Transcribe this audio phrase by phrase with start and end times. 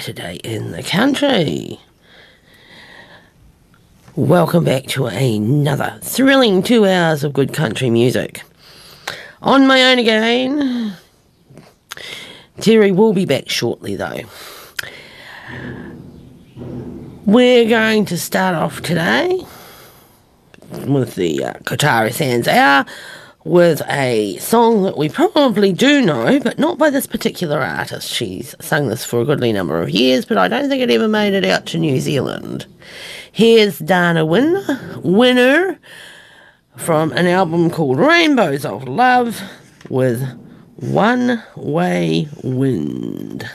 [0.00, 1.78] Saturday in the country.
[4.16, 8.42] Welcome back to another thrilling two hours of good country music.
[9.42, 10.96] On my own again.
[12.60, 14.22] Terry will be back shortly though.
[17.26, 19.38] We're going to start off today
[20.86, 22.86] with the uh, Kotare Sands Hour
[23.44, 28.08] with a song that we probably do know, but not by this particular artist.
[28.08, 31.08] She's sung this for a goodly number of years, but I don't think it ever
[31.08, 32.66] made it out to New Zealand.
[33.32, 34.62] Here's Dana Win,
[35.02, 35.78] Winner
[36.76, 39.40] from an album called Rainbows of Love
[39.88, 40.22] with
[40.76, 43.48] One Way Wind.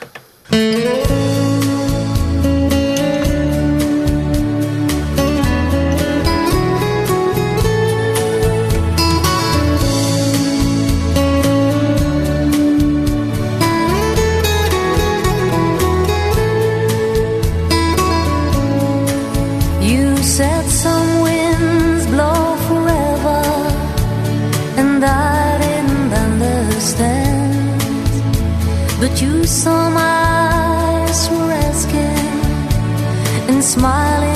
[33.76, 34.35] Smiling,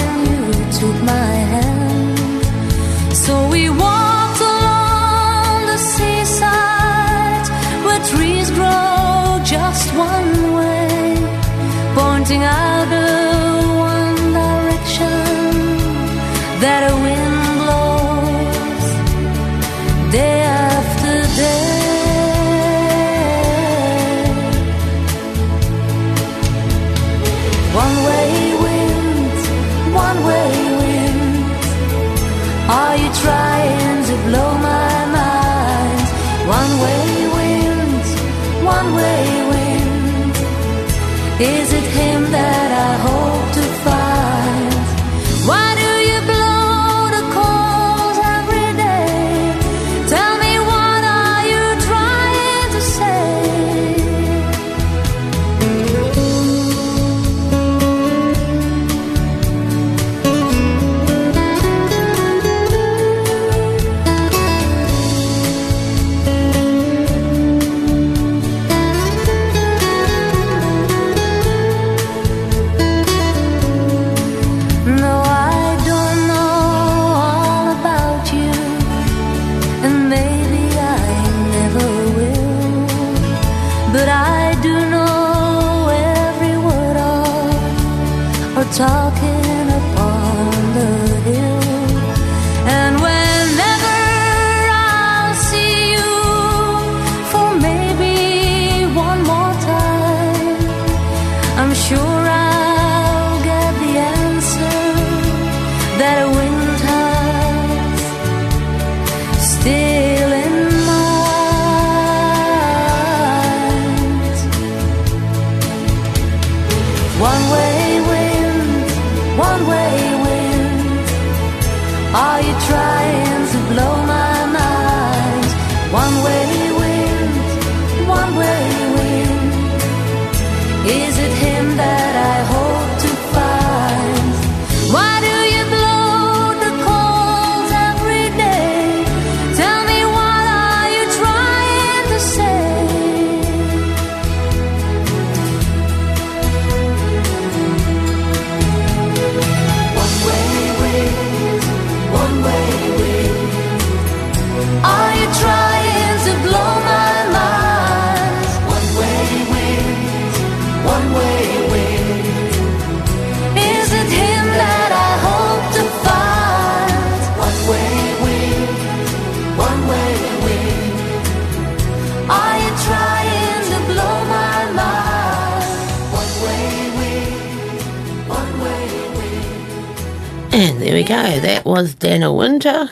[182.39, 182.89] Winner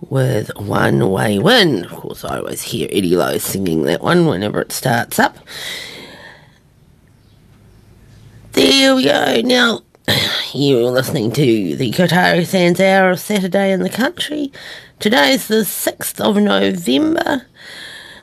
[0.00, 1.84] with One Way Wind.
[1.84, 5.38] Of course, I always hear Eddie Low singing that one whenever it starts up.
[8.50, 9.40] There we go.
[9.44, 9.82] Now,
[10.52, 14.50] you're listening to the Kotare Sands Hour of Saturday in the Country.
[14.98, 17.46] Today's the 6th of November.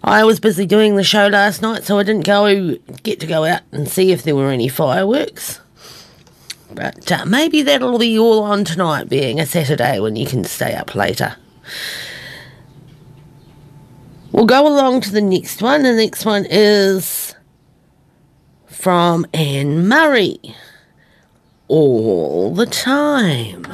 [0.04, 3.46] I was busy doing the show last night, so I didn't go get to go
[3.46, 5.62] out and see if there were any fireworks.
[6.74, 10.74] But uh, maybe that'll be all on tonight, being a Saturday when you can stay
[10.74, 11.36] up later.
[14.32, 15.84] We'll go along to the next one.
[15.84, 17.36] The next one is
[18.66, 20.40] from Anne Murray.
[21.68, 23.66] All the time.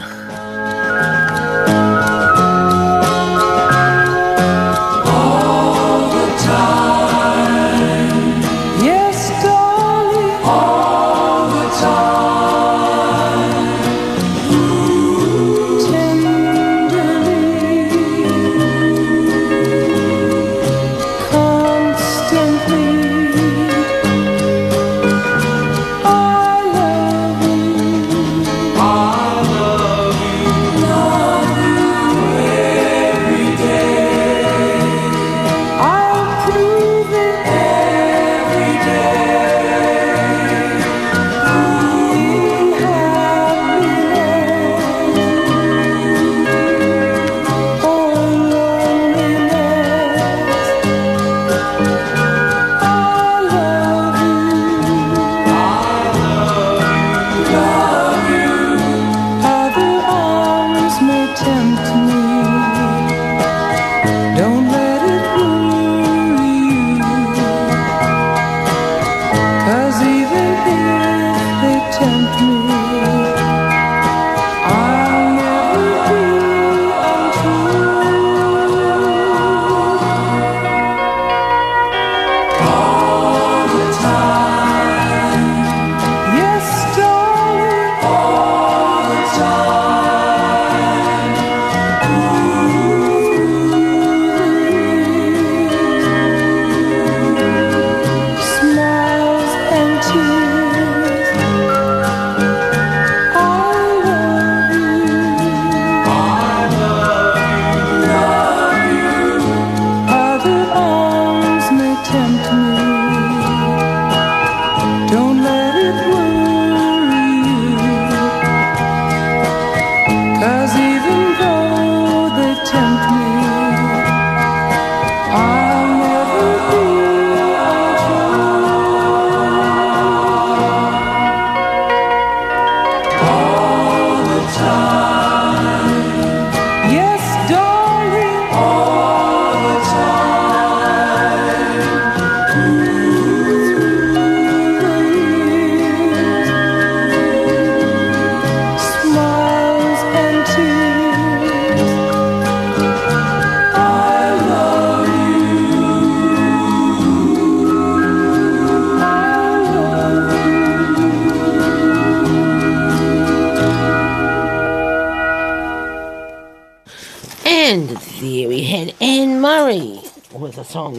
[71.99, 72.76] Tempt me,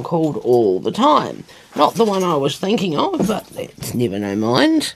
[0.08, 1.44] called All the Time.
[1.76, 4.94] Not the one I was thinking of, but that's never no mind.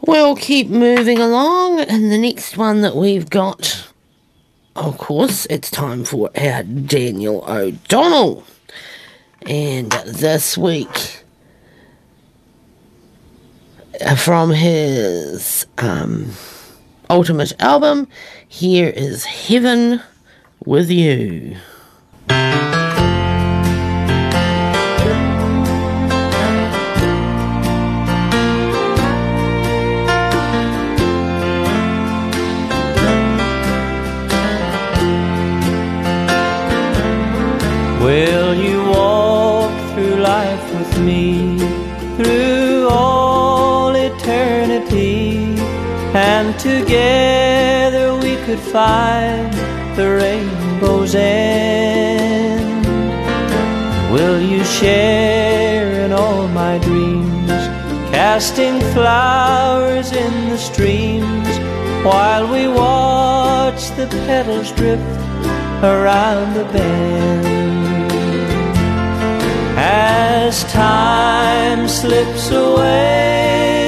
[0.00, 3.86] We'll keep moving along, and the next one that we've got,
[4.74, 8.42] of course, it's time for our Daniel O'Donnell.
[9.42, 11.22] And this week,
[14.00, 16.30] uh, from his um,
[17.10, 18.08] ultimate album,
[18.48, 20.00] here is Heaven
[20.64, 21.58] with You.
[48.50, 49.52] Could find
[49.96, 52.84] the rainbow's end.
[54.12, 57.62] Will you share in all my dreams,
[58.10, 61.52] casting flowers in the streams
[62.04, 65.20] while we watch the petals drift
[65.84, 68.10] around the bend?
[69.78, 73.79] As time slips away,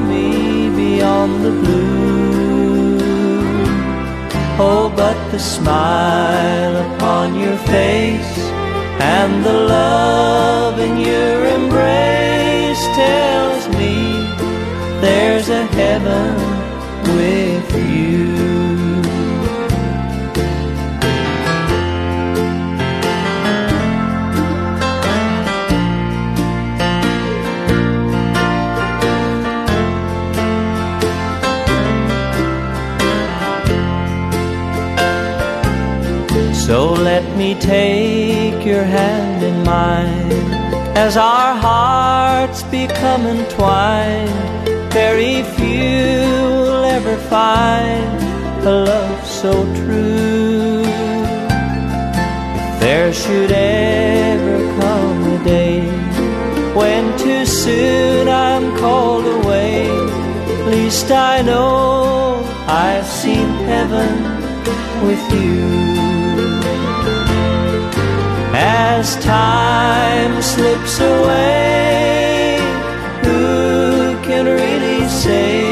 [0.00, 2.98] me beyond the blue?
[4.62, 8.38] Oh, but the smile upon your face
[9.00, 13.94] and the love in your embrace tells me
[15.00, 16.34] there's a heaven
[17.16, 17.49] with
[37.20, 40.32] let me take your hand in mine
[40.96, 44.30] as our hearts become entwined.
[44.90, 46.24] Very few
[46.64, 48.22] will ever find
[48.66, 50.82] a love so true.
[52.70, 55.80] If there should ever come a day
[56.74, 59.90] when too soon I'm called away,
[60.74, 64.12] least I know I've seen heaven
[65.06, 66.09] with you.
[68.92, 72.58] As time slips away,
[73.24, 75.62] who can really say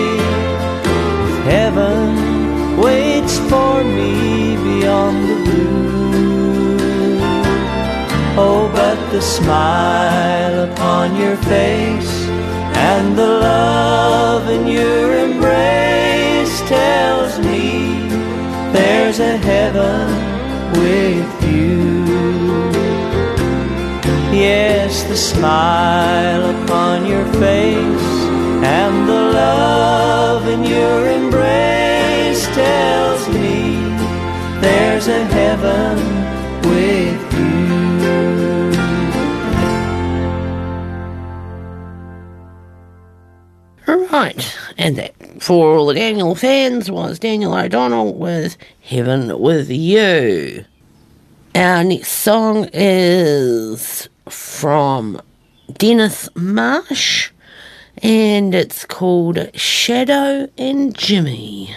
[1.53, 6.79] heaven waits for me beyond the blue?
[8.47, 12.15] Oh, but the smile upon your face
[12.91, 17.67] and the love in your embrace tells me
[18.73, 20.07] there's a heaven
[20.79, 21.28] with
[24.39, 28.29] Yes, the smile upon your face
[28.63, 33.75] and the love in your embrace tells me
[34.61, 35.99] there's a heaven
[36.71, 37.33] with
[43.89, 44.07] you.
[44.07, 50.65] Right, and that for all the Daniel fans was Daniel O'Donnell with Heaven with You.
[51.57, 55.21] Our next song is from
[55.73, 57.31] Dennis Marsh
[58.03, 61.75] and it's called Shadow and Jimmy.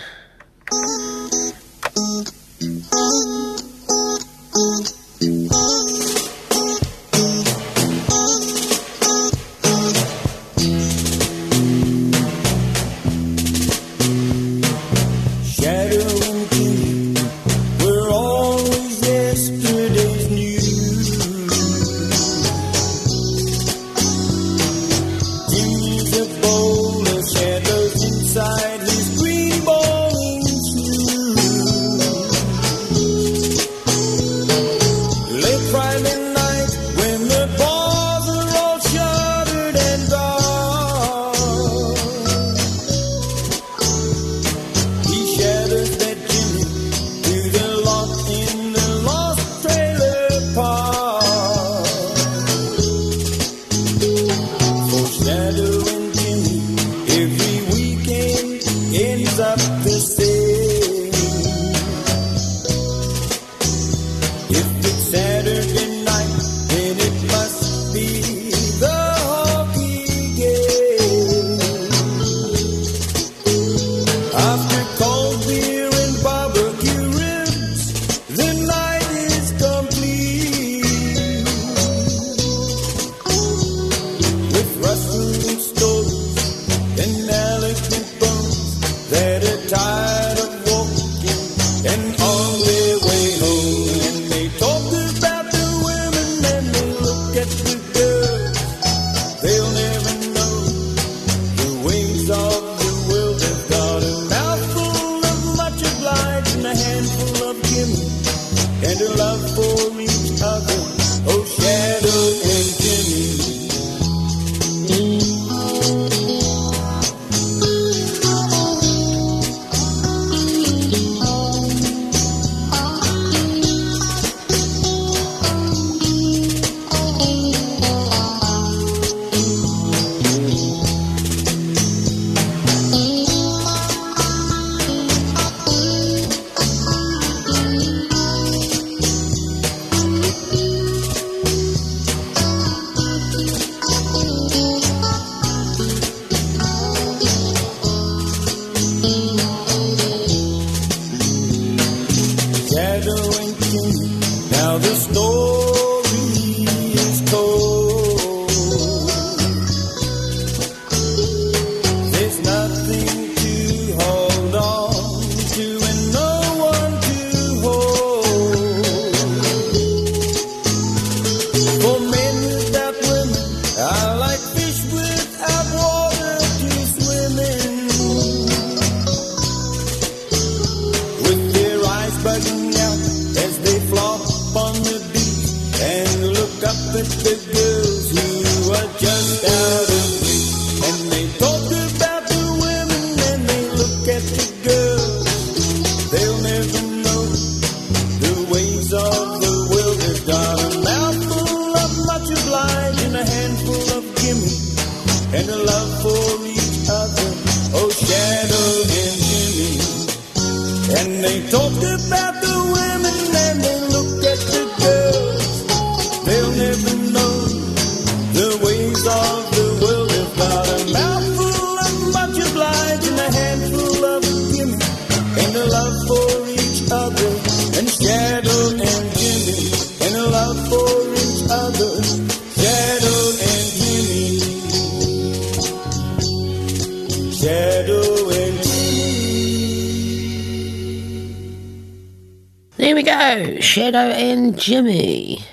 [244.62, 245.44] Jimmy.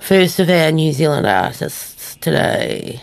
[0.00, 3.00] First of our New Zealand artists today.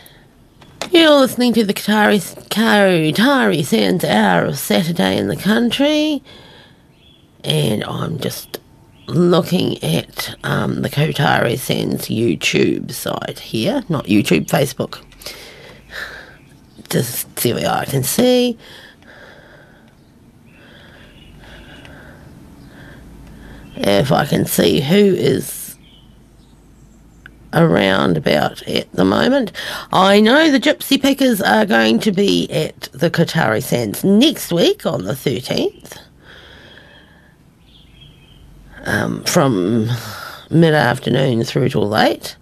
[0.89, 6.23] You're listening to the Kotare, Kotare Sands Hour of Saturday in the Country,
[7.43, 8.57] and I'm just
[9.07, 15.03] looking at um, the Kotare Sands YouTube site here, not YouTube, Facebook.
[16.87, 18.57] Just see what I can see.
[23.97, 25.67] If I can see who is
[27.53, 29.51] around about at the moment.
[29.91, 34.85] I know the Gypsy Pickers are going to be at the Kotare Sands next week
[34.85, 35.97] on the 13th.
[38.85, 39.89] Um, from
[40.49, 42.37] mid afternoon through till late.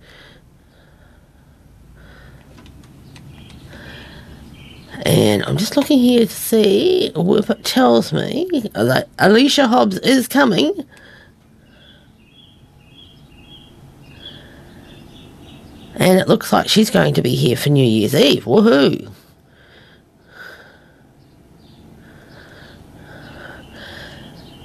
[5.05, 10.27] And I'm just looking here to see if it tells me that Alicia Hobbs is
[10.27, 10.85] coming.
[15.95, 18.43] And it looks like she's going to be here for New Year's Eve.
[18.43, 19.11] Woohoo!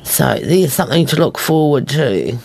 [0.02, 2.36] So there's something to look forward to.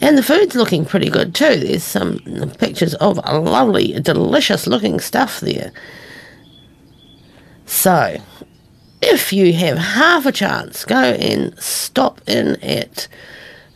[0.00, 1.56] And the food's looking pretty good too.
[1.56, 2.20] There's some
[2.58, 5.72] pictures of lovely, delicious looking stuff there.
[7.64, 8.18] So,
[9.02, 13.08] if you have half a chance, go and stop in at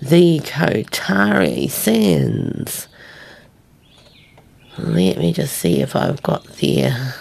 [0.01, 2.89] the Kotare Sands.
[4.79, 7.15] Let me just see if I've got their.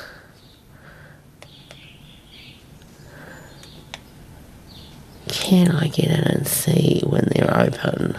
[5.27, 8.17] Can I get in and see when they're open?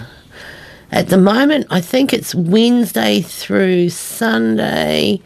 [0.92, 5.22] At the moment, I think it's Wednesday through Sunday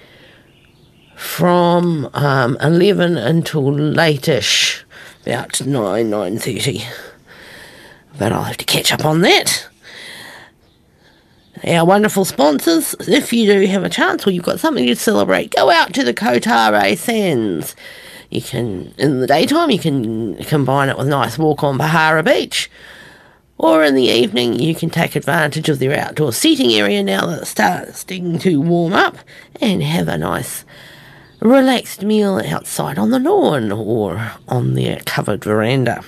[1.16, 4.82] from um, 11 until latish,
[5.24, 7.13] about 9, 9.30
[8.18, 9.68] but I'll have to catch up on that.
[11.66, 15.54] Our wonderful sponsors, if you do have a chance or you've got something to celebrate,
[15.54, 17.74] go out to the Kotare Sands.
[18.30, 22.24] You can, in the daytime, you can combine it with a nice walk on Pohara
[22.24, 22.70] Beach.
[23.56, 27.42] Or in the evening, you can take advantage of their outdoor seating area now that
[27.42, 29.16] it's starting to warm up
[29.60, 30.64] and have a nice
[31.40, 36.02] relaxed meal outside on the lawn or on their covered veranda.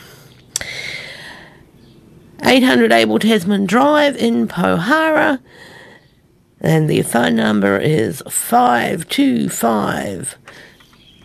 [2.42, 5.40] 800 Abel Tasman Drive in Pohara.
[6.60, 10.38] And the phone number is 525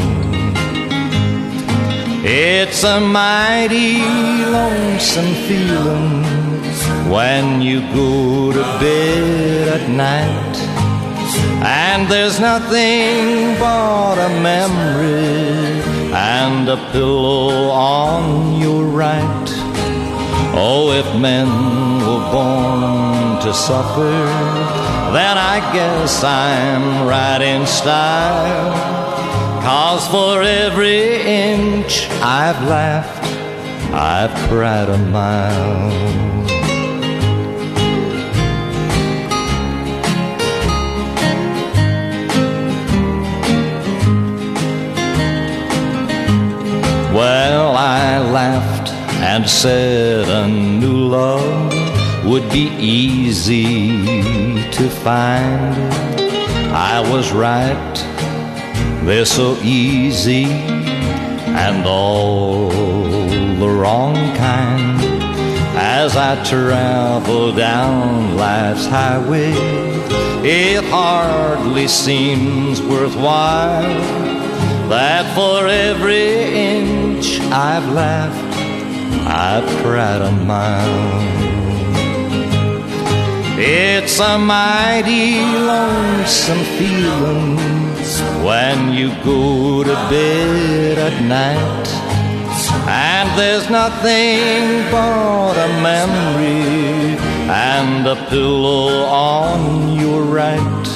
[2.25, 4.03] It's a mighty
[4.59, 6.23] lonesome feeling
[7.11, 10.57] when you go to bed at night.
[11.65, 19.49] And there's nothing but a memory and a pillow on your right.
[20.61, 21.49] Oh, if men
[22.07, 24.58] were born to suffer,
[25.13, 28.73] then I guess I'm right in style.
[29.63, 33.25] Cause for every inch I've laughed,
[33.93, 36.19] I've cried a mile.
[47.15, 48.91] Well, I laughed
[49.21, 51.78] and said a new love
[52.29, 54.03] would be easy
[54.71, 55.75] to find.
[56.71, 57.95] I was right,
[59.07, 65.01] they're so easy and all the wrong kind.
[65.75, 69.55] As I travel down life's highway,
[70.45, 73.83] it hardly seems worthwhile
[74.91, 76.33] that for every
[76.75, 78.55] inch I've laughed,
[79.27, 81.68] I've cried a mile.
[83.61, 87.57] It's a mighty lonesome feeling
[88.45, 91.89] when you go to bed at night,
[92.87, 97.19] and there's nothing but a memory
[97.51, 100.87] and a pillow on your right.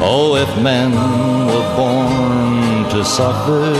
[0.00, 3.72] Oh, if men were born to suffer,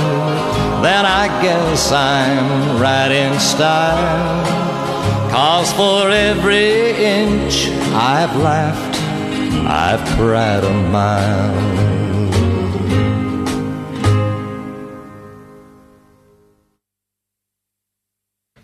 [0.82, 4.77] then I guess I'm right in style.
[5.30, 8.96] Cause for every inch I've laughed,
[9.66, 11.98] I've cried a mile.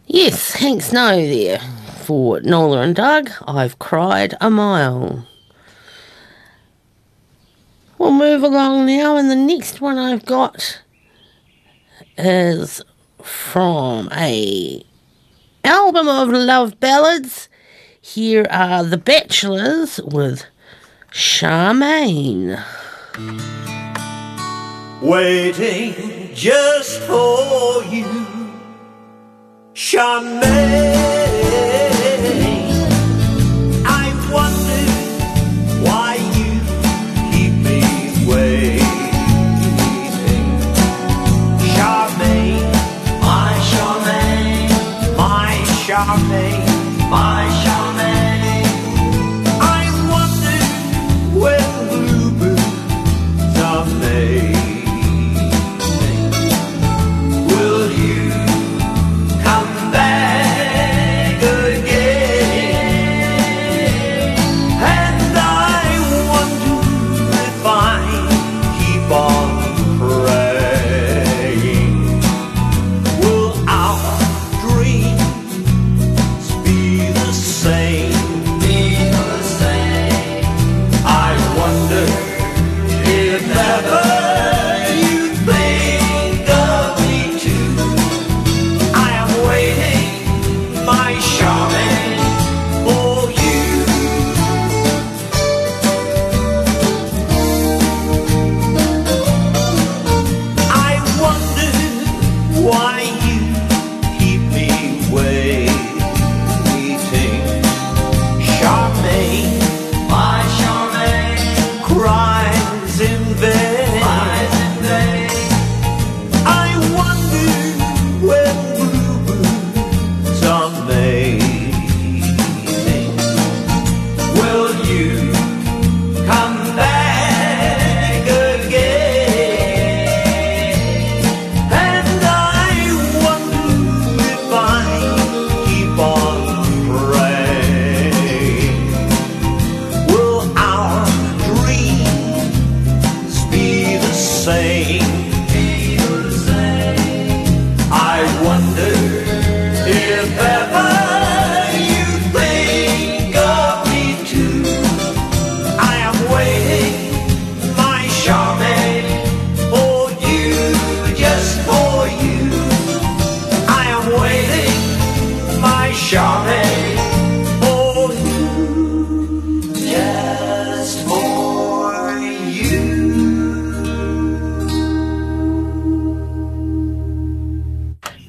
[0.07, 1.61] Yes, Hank Snow there
[2.05, 3.31] for Nola and Doug.
[3.47, 5.27] I've cried a mile.
[7.99, 10.83] We'll move along now, and the next one I've got
[12.17, 12.83] is
[13.23, 14.85] from a
[15.65, 17.49] album of love ballads.
[18.01, 20.45] Here are the Bachelors with
[21.11, 22.63] Charmaine.
[25.01, 28.05] waiting just for you.
[29.75, 30.45] Charmaine,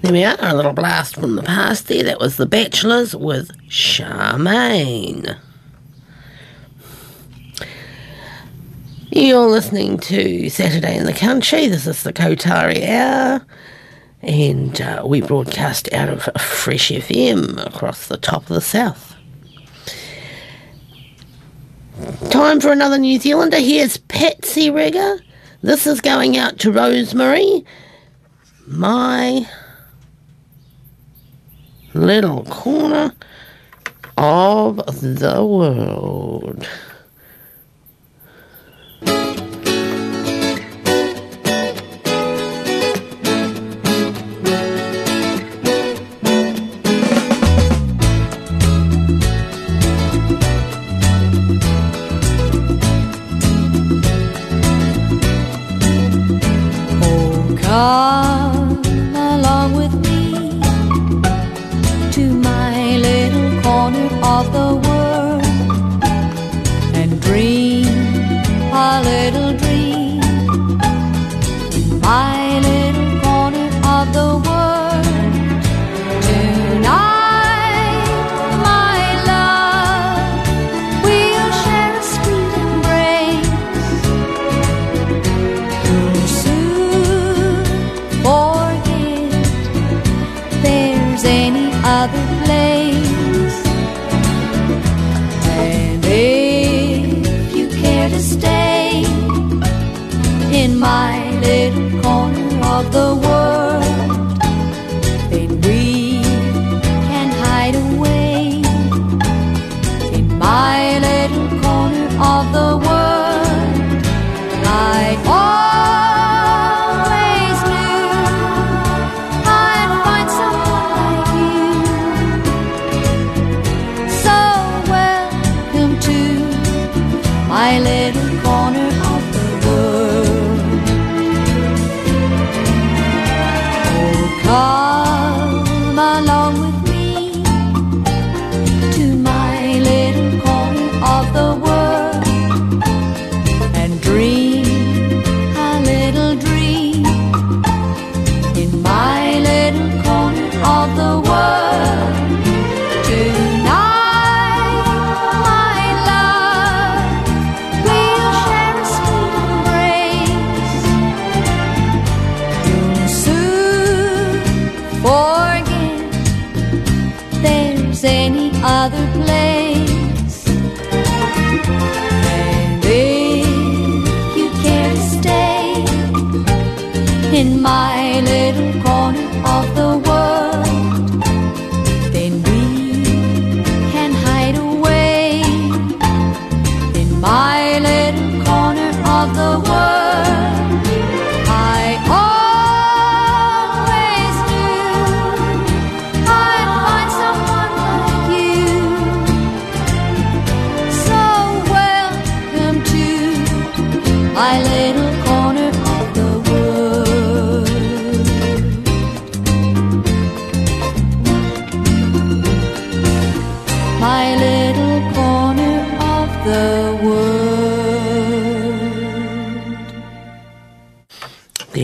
[0.10, 2.04] We are, a little blast from the past there.
[2.04, 5.36] That was The Bachelors with Charmaine.
[9.10, 11.68] You're listening to Saturday in the Country.
[11.68, 13.46] This is the Kotare Hour.
[14.22, 19.15] And uh, we broadcast out of Fresh FM across the top of the south.
[22.30, 23.60] Time for another New Zealander.
[23.60, 25.20] Here's Patsy Riggir.
[25.63, 27.65] This is going out to Rosemary.
[28.68, 29.48] My
[31.95, 33.13] little corner
[34.17, 36.67] of the world.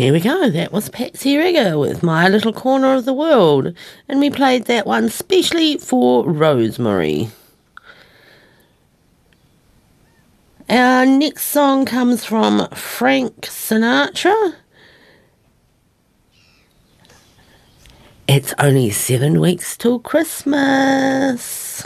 [0.01, 0.49] There we go.
[0.49, 3.75] That was Patsy Riggir with My Little Corner of the World.
[4.09, 7.29] And we played that one specially for Rosemary.
[10.67, 14.55] Our next song comes from Frank Sinatra.
[18.27, 21.85] It's only seven weeks till Christmas.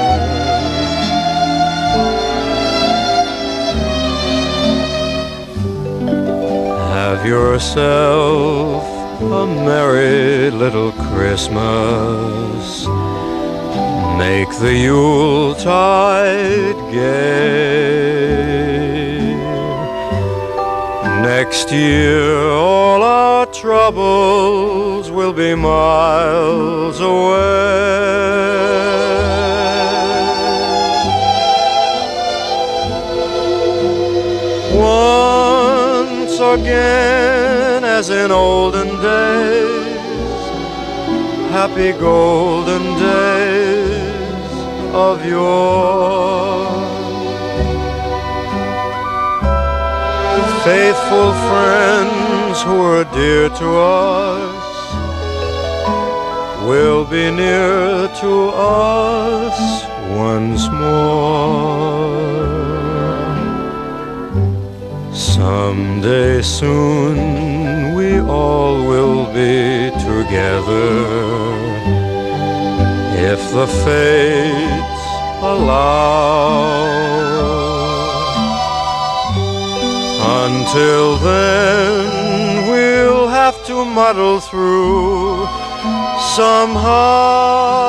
[7.21, 8.83] Have yourself
[9.21, 12.87] a merry little Christmas.
[14.17, 17.35] Make the Yuletide gay.
[21.21, 28.01] Next year, all our troubles will be miles away.
[34.73, 35.40] Once
[36.53, 40.41] again as in olden days,
[41.49, 44.51] happy golden days
[44.93, 46.67] of yore.
[50.65, 54.61] Faithful friends who were dear to us
[56.67, 59.59] will be near to us
[60.09, 62.11] once more.
[65.41, 70.91] Someday soon we all will be together
[73.33, 75.03] if the fates
[75.41, 76.61] allow.
[80.45, 85.47] Until then, we'll have to muddle through
[86.37, 87.81] somehow.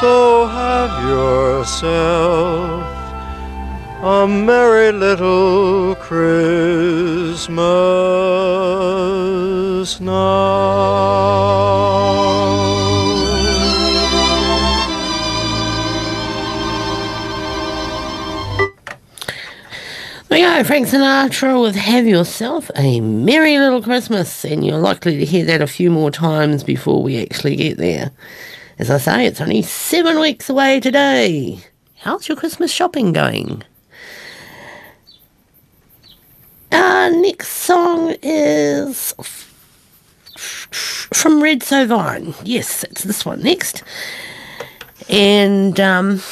[0.00, 2.82] So have yourself
[4.02, 7.50] a merry little Christmas
[10.00, 11.50] now.
[20.30, 25.26] You go, Frank Sinatra with Have Yourself a Merry Little Christmas, and you're likely to
[25.26, 28.12] hear that a few more times before we actually get there.
[28.80, 31.58] As I say, it's only seven weeks away today.
[31.98, 33.62] How's your Christmas shopping going?
[36.72, 39.12] Our next song is
[40.34, 42.34] from Red Sovine.
[42.42, 43.82] Yes, it's this one next.
[45.10, 46.22] And um,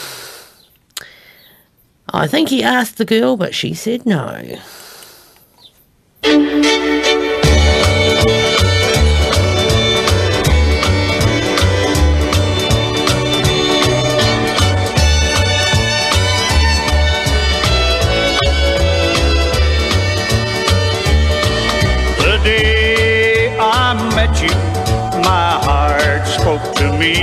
[2.15, 4.59] I think he asked the girl, but she said no.
[24.15, 24.55] Met you,
[25.23, 27.15] my heart spoke to me.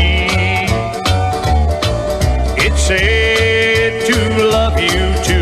[2.66, 4.18] It said to
[4.56, 5.35] love you to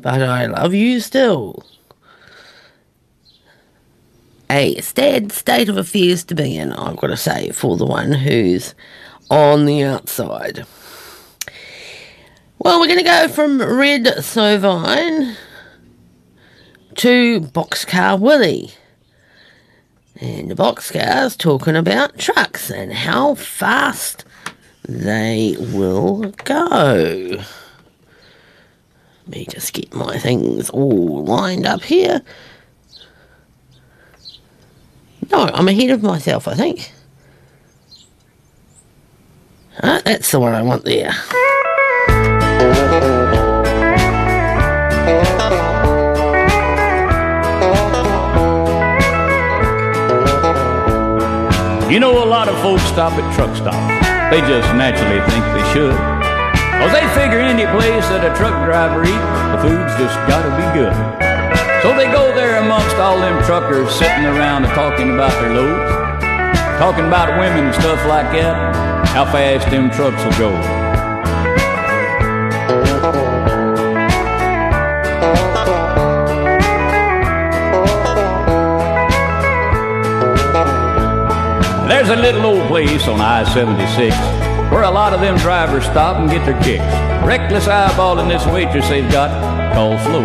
[0.00, 1.64] but I love you still.
[4.48, 8.12] A sad state of affairs to be in, I've got to say, for the one
[8.12, 8.74] who's
[9.30, 10.64] on the outside.
[12.58, 15.36] Well, we're going to go from Red Sovine
[16.96, 18.72] to Boxcar Willie.
[20.16, 24.24] And the boxcar's talking about trucks and how fast
[24.86, 27.42] they will go
[29.30, 32.22] me just get my things all lined up here.
[35.30, 36.92] No, I'm ahead of myself, I think.
[39.82, 41.12] Ah, that's the one I want there.
[51.90, 54.06] You know, a lot of folks stop at truck stops.
[54.30, 56.19] They just naturally think they should.
[56.80, 60.64] Cause they figure any place that a truck driver eat, the food's just gotta be
[60.72, 60.96] good.
[61.84, 65.92] So they go there amongst all them truckers sitting around and talking about their loads,
[66.80, 68.74] talking about women and stuff like that,
[69.08, 70.52] how fast them trucks will go.
[81.88, 84.39] There's a little old place on I-76
[84.70, 86.84] where a lot of them drivers stop and get their kicks.
[87.24, 89.30] Reckless eyeballing this waitress they've got
[89.74, 90.22] called Flo.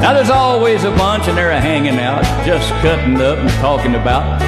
[0.00, 4.40] Now there's always a bunch and they're hanging out, just cutting up and talking about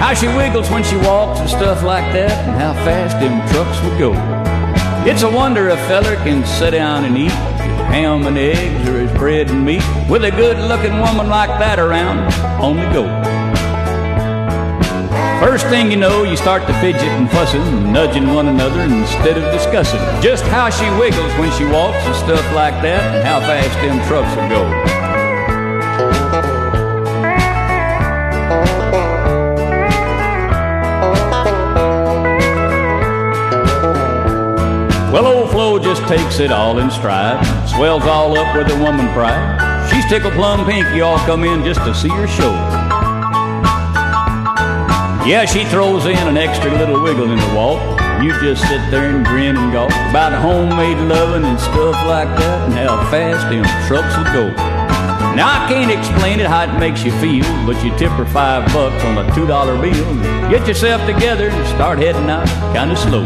[0.00, 3.80] how she wiggles when she walks and stuff like that, and how fast them trucks
[3.82, 4.12] will go.
[5.06, 8.98] It's a wonder a feller can sit down and eat his ham and eggs or
[8.98, 13.39] his bread and meat with a good-looking woman like that around on the go.
[15.40, 19.38] First thing you know, you start to fidget and fussing, and nudging one another instead
[19.38, 23.40] of discussing just how she wiggles when she walks and stuff like that, and how
[23.40, 24.62] fast them trucks will go.
[35.10, 39.08] Well, old Flo just takes it all in stride, swells all up with a woman
[39.14, 39.88] pride.
[39.90, 42.79] She's tickled plum pink, you all come in just to see her show.
[45.30, 47.78] Yeah, she throws in an extra little wiggle in the walk.
[48.20, 52.68] You just sit there and grin and gawk about homemade loving and stuff like that,
[52.68, 54.50] and how fast them trucks will go.
[55.36, 58.66] Now I can't explain it how it makes you feel, but you tip her five
[58.74, 60.50] bucks on a two dollar bill.
[60.50, 63.22] Get yourself together and start heading out kinda slow.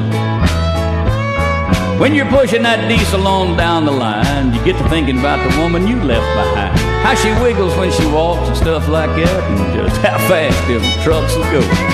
[1.98, 5.58] When you're pushing that diesel on down the line, you get to thinking about the
[5.58, 6.78] woman you left behind.
[7.00, 10.82] How she wiggles when she walks and stuff like that, and just how fast them
[11.02, 11.93] trucks will go.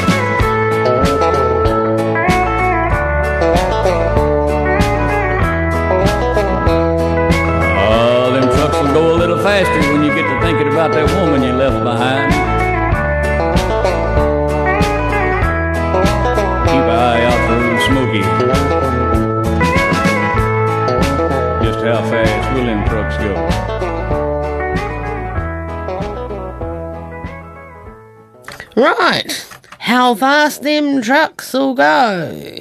[28.80, 29.46] Right.
[29.78, 32.60] How fast them trucks will go.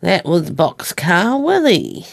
[0.00, 2.06] That was Boxcar Willie.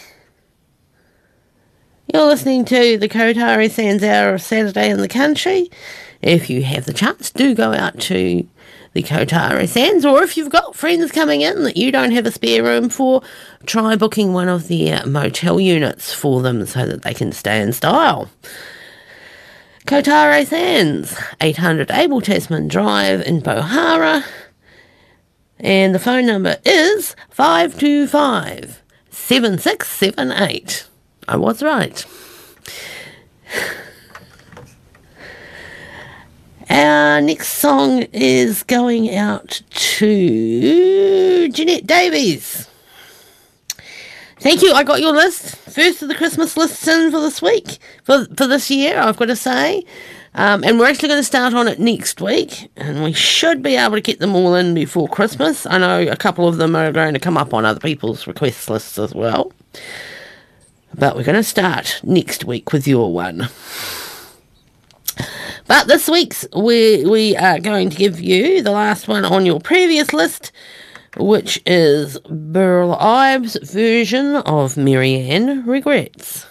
[2.12, 5.70] You're listening to the Kotare Sands Hour of Saturday in the Country.
[6.24, 8.50] If you have the chance, do go out to
[8.94, 12.32] the Kotare Sands, or if you've got friends coming in that you don't have a
[12.32, 13.22] spare room for,
[13.68, 17.72] try booking one of their motel units for them so that they can stay in
[17.72, 18.32] style.
[19.86, 24.24] Kotare Sands, 800 Abel Tasman Drive in Pohara.
[25.60, 30.88] And the phone number is 525 7678.
[31.28, 32.06] I was right.
[36.70, 42.70] Our next song is going out to Jeanette Davies.
[44.44, 44.74] Thank you.
[44.74, 45.56] I got your list.
[45.56, 49.28] First of the Christmas lists in for this week, for, for this year, I've got
[49.28, 49.86] to say.
[50.36, 53.78] Um, and we're actually going to start on it next week, and we should be
[53.78, 55.66] able to get them all in before Christmas.
[55.66, 58.70] I know a couple of them are going to come up on other people's request
[58.70, 59.54] lists as well.
[60.94, 63.48] But we're going to start next week with your one.
[65.68, 69.62] But this week's we we are going to give you the last one on your
[69.62, 70.52] previous list,
[71.18, 76.46] which is Burl Ives' version of Mary Ann Regrets.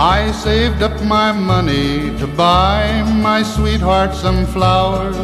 [0.00, 5.16] I saved up my money to buy my sweetheart some flowers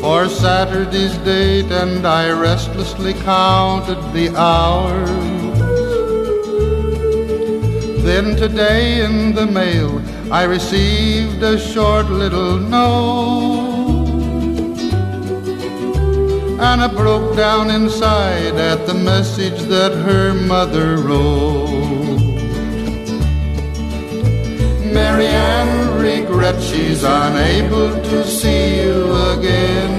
[0.00, 5.10] for Saturday's date, and I restlessly counted the hours.
[8.02, 13.60] Then today in the mail, I received a short little note.
[16.68, 22.20] And I broke down inside at the message that her mother wrote.
[24.94, 28.98] Marianne regrets she's unable to see you
[29.34, 29.94] again.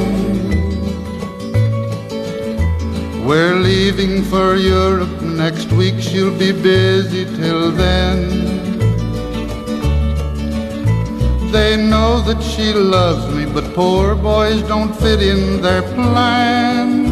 [3.26, 8.20] We're leaving for Europe next week, she'll be busy till then.
[11.52, 17.12] They know that she loves me, but poor boys don't fit in their plans.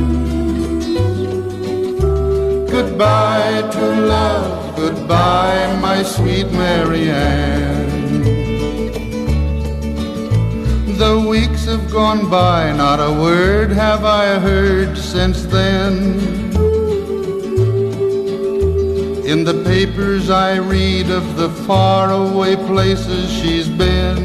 [2.72, 3.86] Goodbye to
[4.16, 7.79] love, goodbye, my sweet Mary Ann.
[11.00, 16.20] The weeks have gone by, not a word have I heard since then.
[19.26, 24.20] In the papers I read of the faraway places she's been.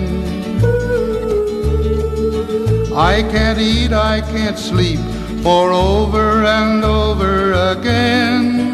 [2.92, 4.98] I can't eat, I can't sleep,
[5.44, 8.64] for over and over again.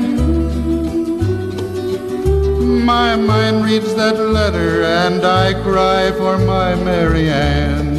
[2.82, 7.89] My mind reads that letter and I cry for my Mary Ann.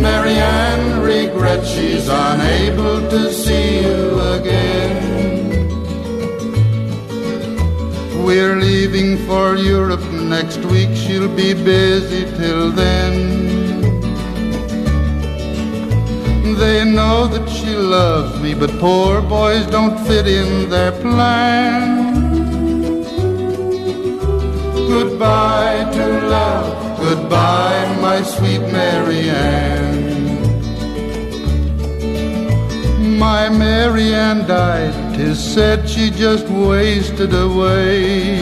[0.00, 4.96] Mary Ann regrets she's unable to see you again.
[8.24, 13.38] We're leaving for Europe next week, she'll be busy till then.
[16.58, 21.98] They know that she loves me, but poor boys don't fit in their plan.
[24.88, 30.08] Goodbye to love, goodbye, my sweet Mary Ann.
[33.18, 38.38] My Mary Ann died, tis said she just wasted away.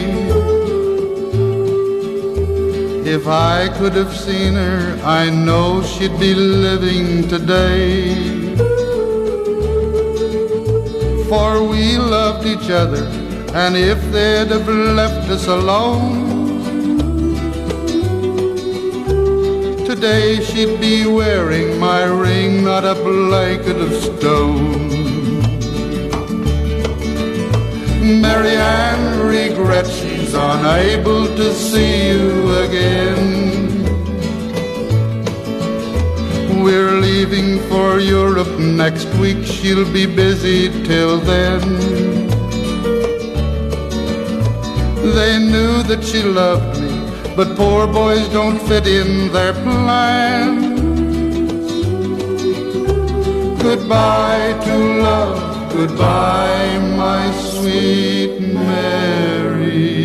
[3.15, 8.13] If I could have seen her, I know she'd be living today.
[11.29, 13.05] For we loved each other,
[13.53, 16.26] and if they'd have left us alone,
[19.99, 24.89] today she'd be wearing my ring, not a blanket of stone.
[28.21, 32.27] Mary Ann regrets she's unable to see you
[32.65, 33.25] again.
[36.63, 41.61] We're leaving for Europe next week, she'll be busy till then.
[45.17, 46.76] They knew that she loved
[47.37, 50.81] but poor boys don't fit in their plans.
[53.61, 59.97] Goodbye to love, goodbye, my sweet Mary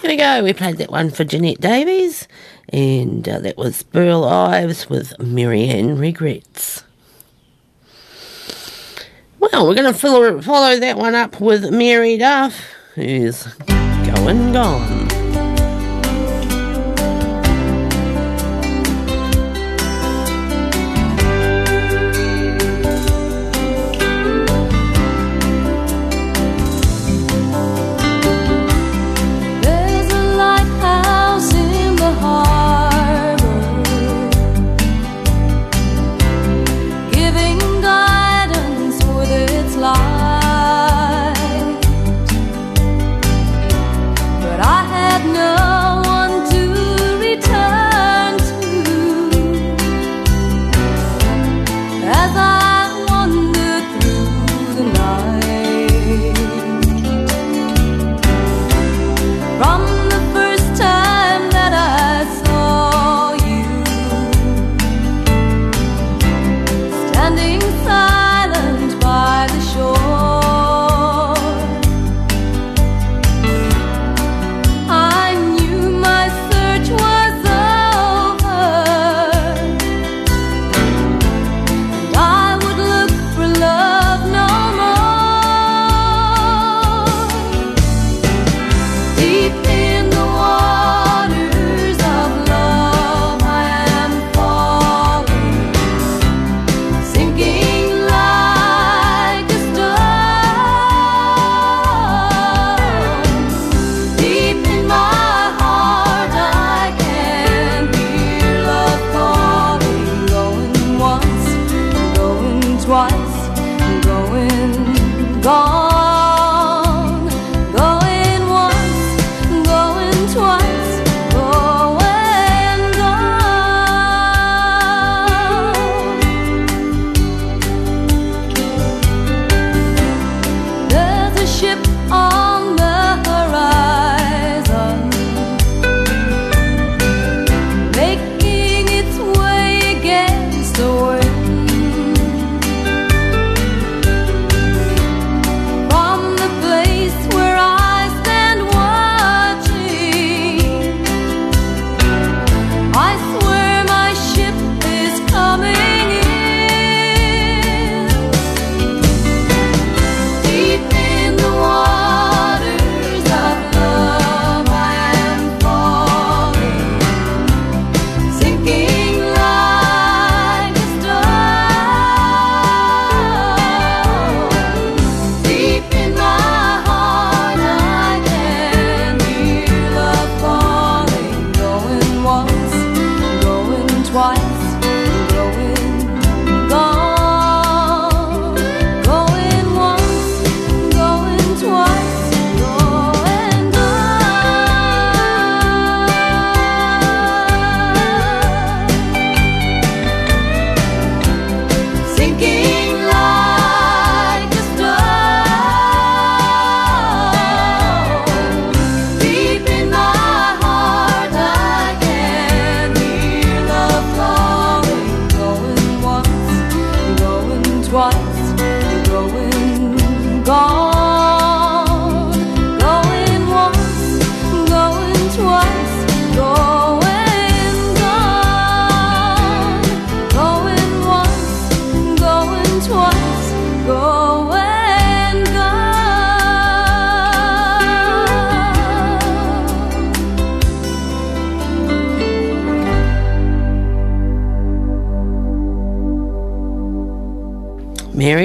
[0.00, 0.42] There we go.
[0.42, 2.26] We played that one for Jeanette Davies,
[2.70, 6.83] and uh, that was Burl Ives with Mary Ann Regrets.
[9.54, 12.60] Well, we're going to follow, follow that one up with Mary Duff,
[12.96, 15.03] who's going gone.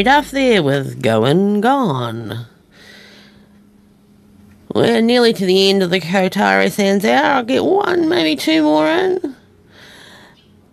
[0.03, 2.45] Mary there with Going Gone.
[4.73, 7.33] We're nearly to the end of the Kotare Sands hour.
[7.33, 9.35] I'll get one, maybe two more in.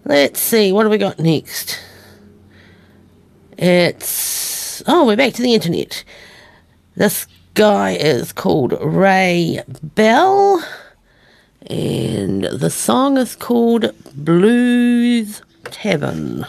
[0.04, 1.76] Let's see, what do we got next?
[3.58, 4.84] It's.
[4.86, 6.04] Oh, we're back to the internet.
[6.94, 10.64] This guy is called Ray Bell,
[11.62, 16.46] and the song is called Blues Tavern.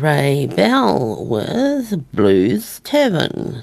[0.00, 3.62] Ray Bell with Blues Tavern.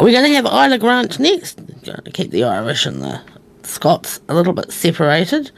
[0.00, 1.58] We're going to have Isla Grant next.
[1.84, 3.22] Going to keep the Irish and the
[3.62, 5.52] Scots a little bit separated.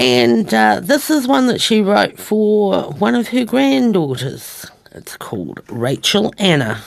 [0.00, 4.66] And uh, this is one that she wrote for one of her granddaughters.
[4.90, 6.82] It's called Rachel Anna.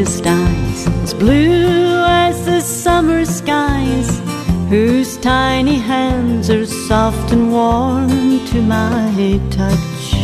[0.00, 4.18] Brightest eyes, as blue as the summer skies?
[4.70, 8.08] Whose tiny hands are soft and warm
[8.46, 10.14] to my touch?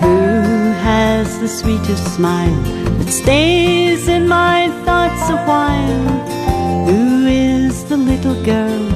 [0.00, 2.62] Who has the sweetest smile
[2.98, 6.86] that stays in my thoughts a while?
[6.86, 8.86] Who is the little girl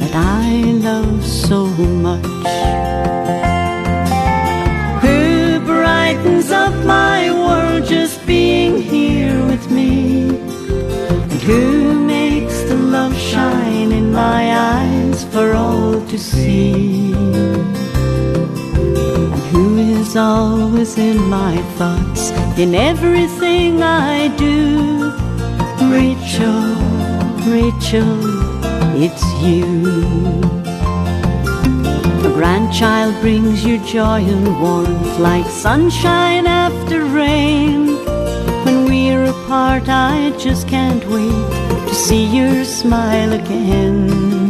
[0.00, 1.66] that I love so
[2.06, 3.41] much?
[16.22, 17.12] See?
[19.50, 25.10] Who is always in my thoughts in everything I do?
[25.96, 26.62] Rachel,
[27.56, 28.18] Rachel,
[29.04, 29.66] it's you.
[32.28, 37.86] A grandchild brings you joy and warmth like sunshine after rain.
[38.64, 41.48] When we're apart, I just can't wait
[41.88, 44.41] to see your smile again.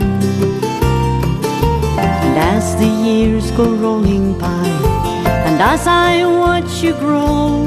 [2.54, 4.68] As the years go rolling by,
[5.46, 7.64] And as I watch you grow,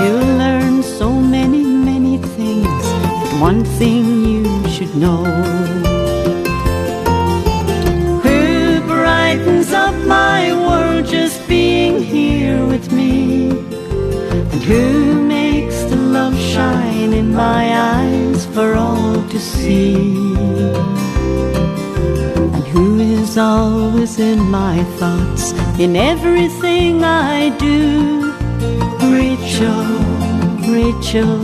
[0.00, 2.84] you'll learn so many, many things.
[3.20, 5.22] But one thing you should know.
[8.24, 13.50] Who brightens up my world just being here with me?
[14.52, 17.64] And who makes the love shine in my
[17.94, 20.95] eyes for all to see?
[22.76, 28.34] Who is always in my thoughts in everything I do?
[29.16, 29.86] Rachel,
[30.70, 31.40] Rachel,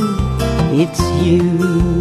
[0.79, 1.92] it's you.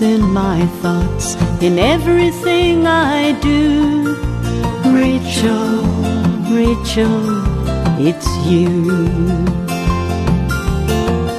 [0.00, 4.16] In my thoughts in everything I do?
[4.86, 5.82] Rachel,
[6.50, 7.24] Rachel,
[7.98, 8.68] it's you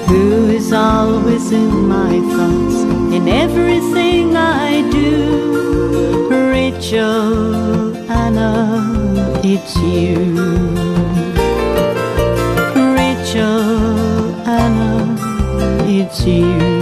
[0.07, 2.83] who is always in my thoughts
[3.15, 6.29] in everything I do.
[6.51, 8.51] Rachel, Anna,
[9.43, 10.35] it's you.
[12.93, 15.15] Rachel, Anna,
[15.87, 16.72] it's you.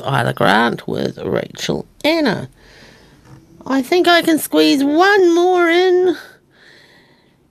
[0.00, 2.48] That was Isla Grant with Rachel Anna.
[3.66, 6.16] I think I can squeeze one more in.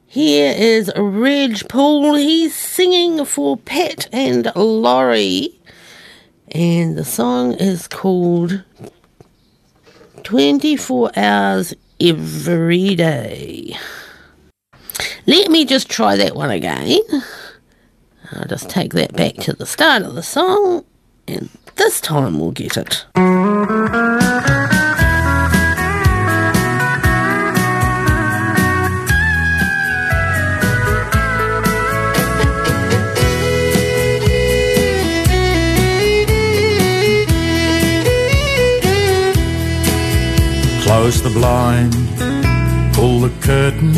[0.07, 2.15] Here is Reg Paul.
[2.15, 5.59] He's singing for Pat and Laurie.
[6.51, 8.63] And the song is called
[10.23, 13.75] 24 Hours Every Day.
[15.27, 17.01] Let me just try that one again.
[18.31, 20.85] I'll just take that back to the start of the song,
[21.27, 23.05] and this time we'll get it.
[40.83, 41.93] Close the blind,
[42.93, 43.93] pull the curtain,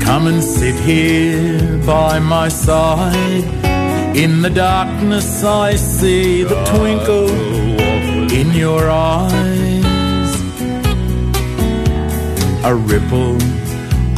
[0.00, 3.75] come and sit here by my side.
[4.16, 7.28] In the darkness, I see the twinkle
[8.32, 10.32] in your eyes.
[12.64, 13.36] A ripple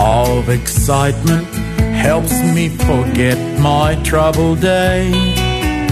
[0.00, 1.48] of excitement
[1.80, 5.10] helps me forget my troubled day.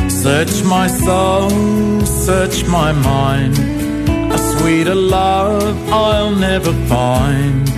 [0.08, 1.50] Search my soul,
[2.06, 3.58] search my mind.
[4.32, 7.68] A sweeter love I'll never find.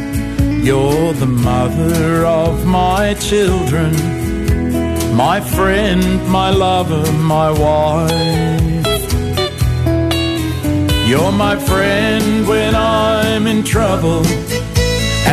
[0.62, 3.94] You're the mother of my children,
[5.18, 9.12] my friend, my lover, my wife.
[11.08, 14.24] You're my friend when I'm in trouble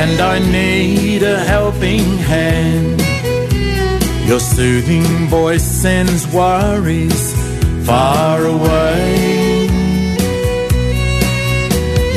[0.02, 3.00] and I need a helping hand.
[4.28, 7.24] Your soothing voice sends worries
[7.86, 9.68] far away.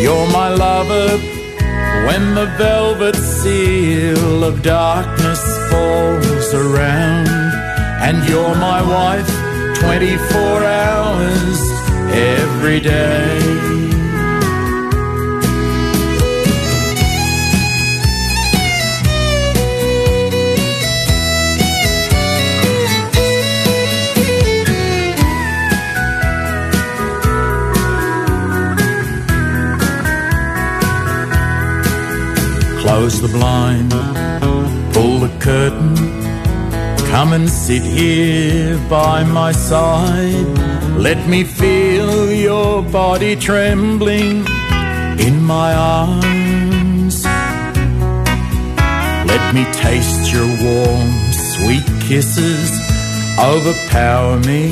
[0.02, 1.08] You're my lover
[2.06, 7.37] when the velvet seal of darkness falls around.
[8.08, 9.28] And you're my wife
[9.80, 11.60] 24 hours
[12.10, 13.38] every day.
[32.80, 33.92] Close the blind,
[37.18, 40.50] come and sit here by my side.
[40.96, 44.46] Let me feel your body trembling
[45.26, 47.24] in my arms.
[49.32, 51.10] Let me taste your warm,
[51.54, 52.70] sweet kisses.
[53.52, 54.64] Overpower me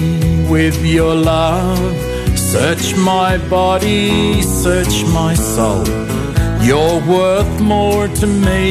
[0.49, 1.97] with your love.
[2.39, 5.85] Search my body, search my soul.
[6.63, 8.65] You're worth more to me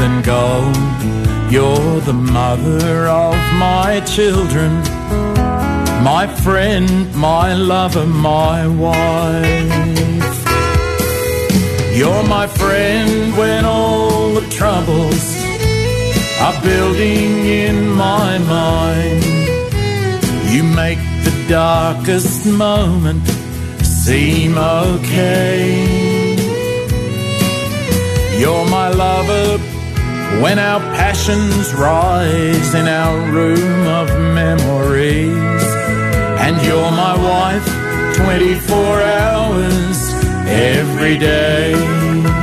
[0.00, 1.23] than gold.
[1.54, 4.72] You're the mother of my children,
[6.02, 10.36] my friend, my lover, my wife.
[11.94, 15.24] You're my friend when all the troubles
[16.40, 19.22] are building in my mind.
[20.52, 23.28] You make the darkest moment
[23.78, 25.62] seem okay.
[28.40, 29.73] You're my lover
[30.42, 35.64] when our passions rise in our room of memories.
[36.44, 37.66] And you're my wife
[38.16, 40.12] 24 hours
[40.46, 42.33] every day.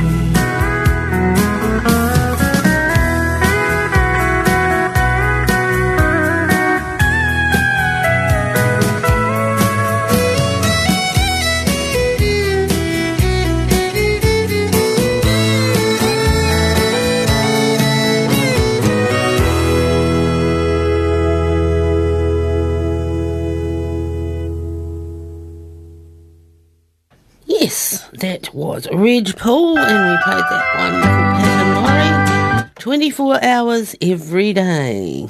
[28.72, 32.70] Was Reg Paul, and we played that one called Pat and Laurie.
[32.76, 35.28] 24 hours every day.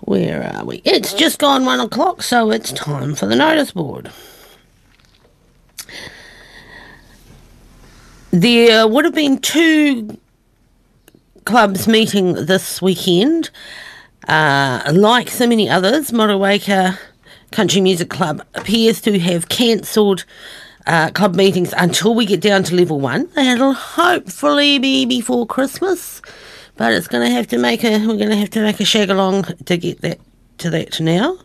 [0.00, 0.82] Where are we?
[0.84, 4.10] It's just gone one o'clock, so it's time for the notice board.
[8.32, 10.18] There would have been two
[11.44, 13.50] clubs meeting this weekend.
[14.26, 16.98] Uh, like so many others, Motueka
[17.52, 20.24] Country Music Club appears to have cancelled
[20.86, 23.28] uh, club meetings until we get down to level one.
[23.34, 26.20] That'll hopefully be before Christmas,
[26.76, 28.84] but it's going to have to make a we're going to have to make a
[28.84, 30.18] shag along to get that
[30.58, 31.38] to that now.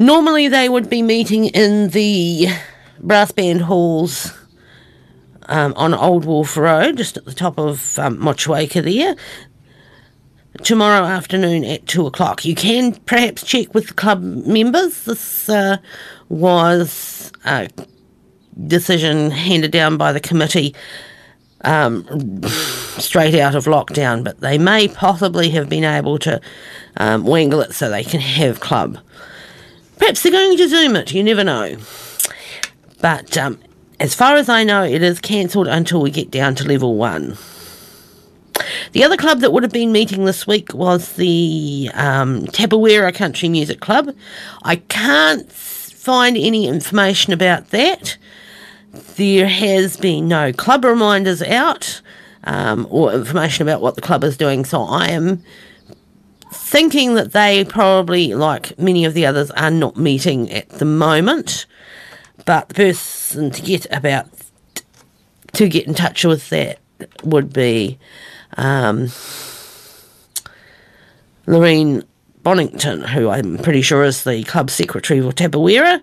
[0.00, 2.48] Normally, they would be meeting in the
[2.98, 4.32] brass band halls
[5.46, 8.18] um, on Old Wharf Road, just at the top of um,
[8.82, 9.14] there
[10.62, 12.44] tomorrow afternoon at two o'clock.
[12.44, 15.04] You can perhaps check with the club members.
[15.04, 15.78] This uh,
[16.28, 17.68] was a
[18.66, 20.74] decision handed down by the committee
[21.62, 22.06] um,
[22.98, 26.40] straight out of lockdown, but they may possibly have been able to
[26.98, 28.98] um, wangle it so they can have club.
[29.98, 31.76] Perhaps they're going to Zoom it, you never know.
[33.00, 33.58] But um,
[34.00, 37.36] as far as I know, it is cancelled until we get down to level one.
[38.92, 43.48] The other club that would have been meeting this week was the um, Tapawera Country
[43.48, 44.14] Music Club.
[44.62, 48.16] I can't find any information about that.
[49.16, 52.00] There has been no club reminders out
[52.44, 55.42] um, or information about what the club is doing, so I am
[56.52, 61.66] thinking that they probably, like many of the others, are not meeting at the moment.
[62.44, 64.28] But the person to get about
[65.54, 66.78] to get in touch with that
[67.22, 67.98] would be
[68.56, 69.08] um,
[71.46, 72.02] Lorraine
[72.42, 76.02] Bonington, who I'm pretty sure is the club secretary for Tapawera.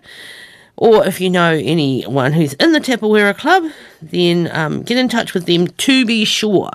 [0.76, 5.34] Or if you know anyone who's in the Tapawera club, then um, get in touch
[5.34, 6.70] with them to be sure.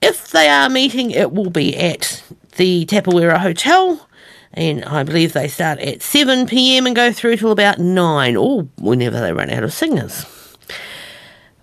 [0.00, 2.22] If they are meeting, it will be at
[2.56, 4.08] the Tapawera Hotel,
[4.52, 8.62] and I believe they start at 7 pm and go through till about 9, or
[8.78, 10.24] whenever they run out of singers.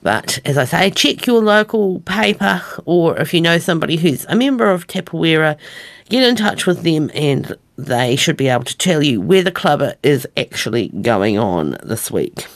[0.01, 4.35] But as I say, check your local paper, or if you know somebody who's a
[4.35, 5.57] member of Tapawera,
[6.09, 9.51] get in touch with them and they should be able to tell you where the
[9.51, 12.47] club is actually going on this week.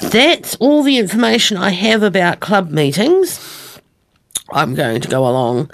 [0.00, 3.80] That's all the information I have about club meetings.
[4.52, 5.70] I'm going to go along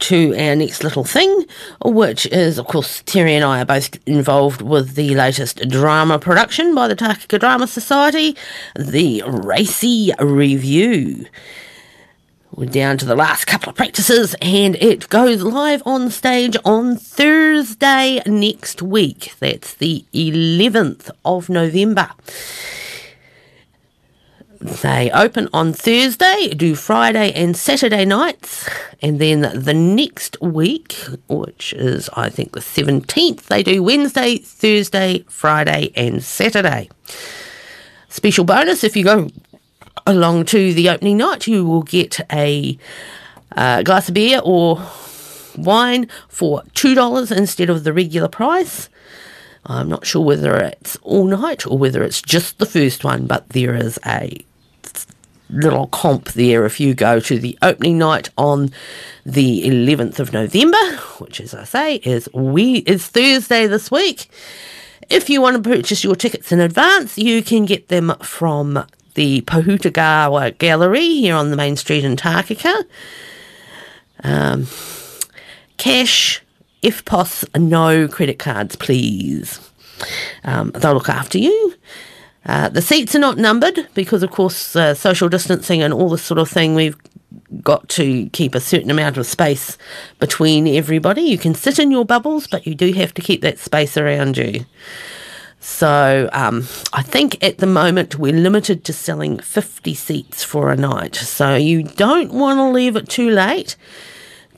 [0.00, 1.44] to our next little thing,
[1.84, 6.74] which is, of course, Terry and I are both involved with the latest drama production
[6.74, 8.36] by the Takaka Drama Society,
[8.74, 11.26] the Racy Review.
[12.52, 16.96] We're down to the last couple of practices, and it goes live on stage on
[16.96, 19.34] Thursday next week.
[19.40, 22.10] That's the 11th of November.
[24.60, 28.68] They open on Thursday, do Friday and Saturday nights,
[29.02, 30.94] and then the next week,
[31.28, 36.88] which is I think the 17th, they do Wednesday, Thursday, Friday, and Saturday.
[38.08, 39.28] Special bonus if you go
[40.06, 42.78] along to the opening night, you will get a
[43.56, 44.80] uh, glass of beer or
[45.56, 48.88] wine for $2 instead of the regular price.
[49.66, 53.48] I'm not sure whether it's all night or whether it's just the first one, but
[53.50, 54.44] there is a
[55.50, 58.70] little comp there if you go to the opening night on
[59.24, 60.76] the 11th of November,
[61.18, 64.28] which, as I say, is we is Thursday this week.
[65.08, 69.40] If you want to purchase your tickets in advance, you can get them from the
[69.42, 72.84] Pohutukawa Gallery here on the main street in Takaka.
[74.24, 74.66] Um,
[75.76, 76.42] cash,
[76.86, 79.58] if pos, no credit cards, please.
[80.44, 81.74] Um, they'll look after you.
[82.44, 86.22] Uh, the seats are not numbered because, of course, uh, social distancing and all this
[86.22, 86.96] sort of thing, we've
[87.60, 89.76] got to keep a certain amount of space
[90.20, 91.22] between everybody.
[91.22, 94.36] You can sit in your bubbles, but you do have to keep that space around
[94.36, 94.64] you.
[95.58, 100.76] So um, I think at the moment we're limited to selling 50 seats for a
[100.76, 101.16] night.
[101.16, 103.74] So you don't want to leave it too late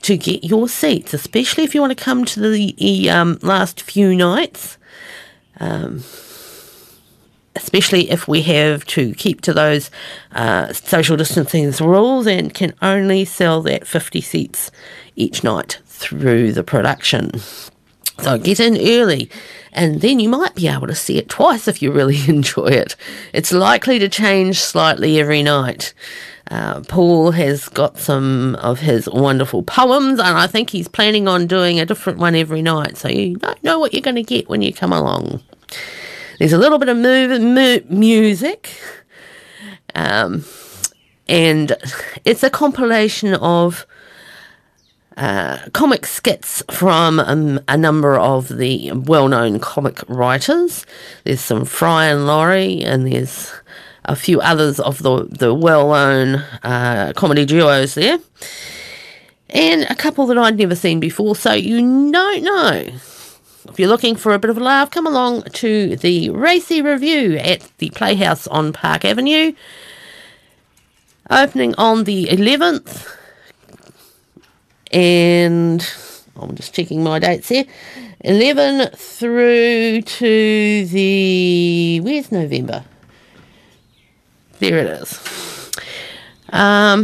[0.03, 4.15] to get your seats, especially if you want to come to the um, last few
[4.15, 4.77] nights.
[5.59, 6.03] Um,
[7.55, 9.91] especially if we have to keep to those
[10.31, 14.71] uh, social distancing rules and can only sell that 50 seats
[15.17, 17.37] each night through the production.
[18.19, 19.29] So get in early,
[19.71, 22.95] and then you might be able to see it twice if you really enjoy it.
[23.33, 25.93] It's likely to change slightly every night.
[26.49, 31.45] Uh, Paul has got some of his wonderful poems, and I think he's planning on
[31.45, 32.97] doing a different one every night.
[32.97, 35.41] So you don't know what you're going to get when you come along.
[36.39, 38.71] There's a little bit of move, mu- music,
[39.93, 40.43] um,
[41.27, 41.75] and
[42.25, 43.85] it's a compilation of
[45.17, 50.85] uh, comic skits from um, a number of the well-known comic writers.
[51.25, 53.51] There's some Fry and Laurie, and there's
[54.09, 58.17] a few others of the the well-known uh, comedy duos there,
[59.49, 61.35] and a couple that I'd never seen before.
[61.35, 62.85] So you don't know.
[63.69, 67.37] If you're looking for a bit of a laugh, come along to the Racy Review
[67.37, 69.53] at the Playhouse on Park Avenue.
[71.29, 73.15] Opening on the 11th.
[74.91, 75.87] And
[76.35, 77.65] I'm just checking my dates here.
[78.21, 81.99] 11 through to the.
[82.01, 82.83] Where's November?
[84.59, 85.71] There it is.
[86.51, 87.03] Um,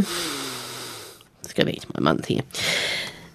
[1.42, 2.42] let's go back to my month here.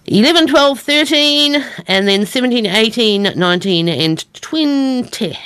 [0.06, 5.38] 11, 12, 13, and then 17, 18, 19, and 20.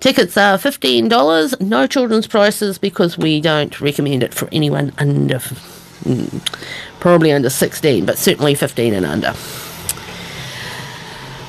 [0.00, 7.00] Tickets are $15, no children's prices because we don't recommend it for anyone under, mm,
[7.00, 9.34] probably under 16, but certainly 15 and under.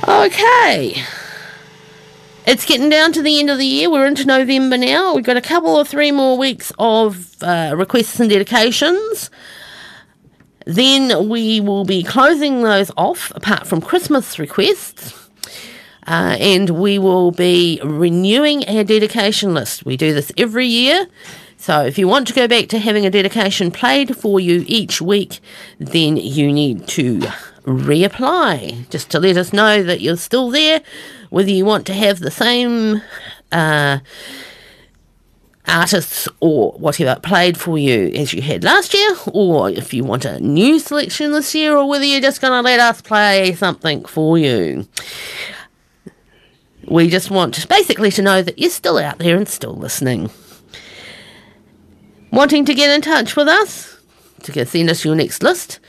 [0.07, 1.03] Okay.
[2.49, 3.91] It's getting down to the end of the year.
[3.91, 5.13] We're into November now.
[5.13, 9.29] We've got a couple or three more weeks of uh, requests and dedications.
[10.65, 15.29] Then we will be closing those off, apart from Christmas requests.
[16.07, 19.85] Uh, and we will be renewing our dedication list.
[19.85, 21.05] We do this every year.
[21.57, 25.03] So if you want to go back to having a dedication played for you each
[25.03, 25.39] week,
[25.77, 27.19] then you need to
[27.65, 30.81] reapply just to let us know that you're still there,
[31.29, 33.01] whether you want to have the same
[33.51, 33.99] uh,
[35.67, 40.25] artists or whatever played for you as you had last year, or if you want
[40.25, 44.03] a new selection this year, or whether you're just going to let us play something
[44.05, 44.87] for you.
[46.87, 50.31] We just want basically to know that you're still out there and still listening.
[52.31, 53.99] Wanting to get in touch with us
[54.43, 55.79] to send us your next list.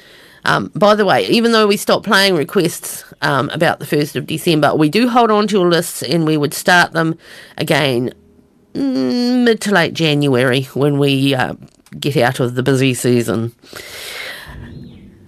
[0.45, 4.27] Um, by the way, even though we stopped playing requests um, about the 1st of
[4.27, 7.19] December, we do hold on to your lists and we would start them
[7.59, 8.13] again
[8.75, 11.55] mm, mid to late January when we uh,
[11.99, 13.53] get out of the busy season.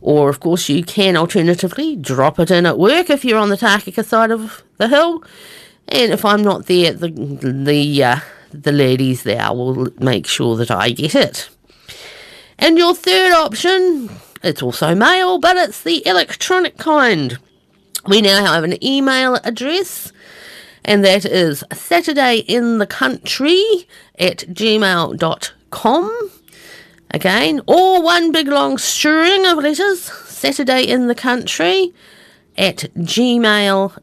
[0.00, 3.56] Or, of course, you can alternatively drop it in at work if you're on the
[3.56, 5.22] Takaka side of the hill.
[5.88, 8.20] And if I'm not there, the the uh,
[8.52, 11.48] the ladies there will make sure that I get it.
[12.58, 14.08] And your third option,
[14.42, 17.38] it's also mail, but it's the electronic kind.
[18.06, 20.12] We now have an email address,
[20.84, 23.86] and that is Saturday in the Country
[24.18, 26.30] at gmail.com.
[27.10, 31.92] Again, or one big long string of letters, Saturday in the Country,
[32.56, 33.96] at gmail.com.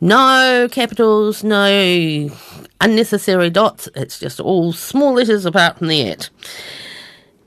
[0.00, 2.30] No capitals, no
[2.80, 3.88] unnecessary dots.
[3.94, 6.30] It's just all small letters apart from the at.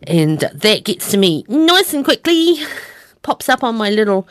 [0.04, 2.58] And that gets to me nice and quickly.
[3.22, 4.28] Pops up on my little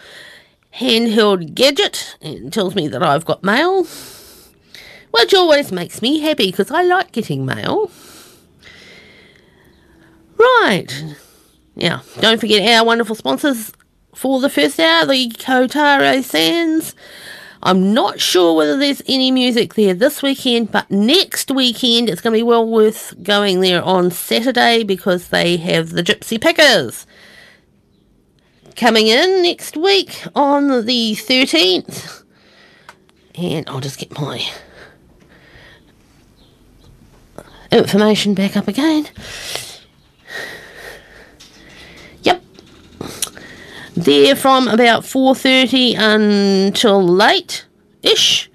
[0.75, 3.87] handheld gadget and tells me that I've got mail.
[5.11, 7.91] Which always makes me happy because I like getting mail.
[10.37, 11.17] Right.
[11.77, 13.73] Now, don't forget our wonderful sponsors
[14.15, 16.95] for the first hour, the Kotare Sands.
[17.63, 22.33] I'm not sure whether there's any music there this weekend, but next weekend it's going
[22.33, 27.07] to be well worth going there on Saturday because they have the Gypsy Pickers
[28.77, 32.23] coming in next week on the 13th.
[33.35, 34.41] And I'll just get my
[37.73, 39.09] information back up again.
[43.99, 48.49] There from about 4.30 until late-ish.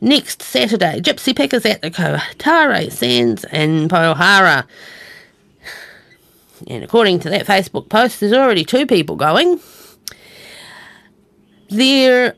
[0.00, 4.66] Next Saturday, Gypsy Pickers at the Kotare Sands in Pohara.
[6.66, 9.60] And according to that Facebook post, there's already two people going.
[11.68, 12.34] There,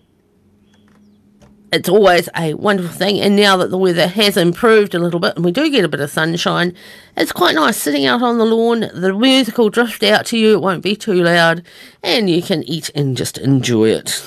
[1.72, 3.18] it's always a wonderful thing.
[3.20, 5.88] And now that the weather has improved a little bit and we do get a
[5.88, 6.76] bit of sunshine,
[7.16, 8.90] it's quite nice sitting out on the lawn.
[8.92, 11.64] The music will drift out to you, it won't be too loud,
[12.02, 14.22] and you can eat and just enjoy it.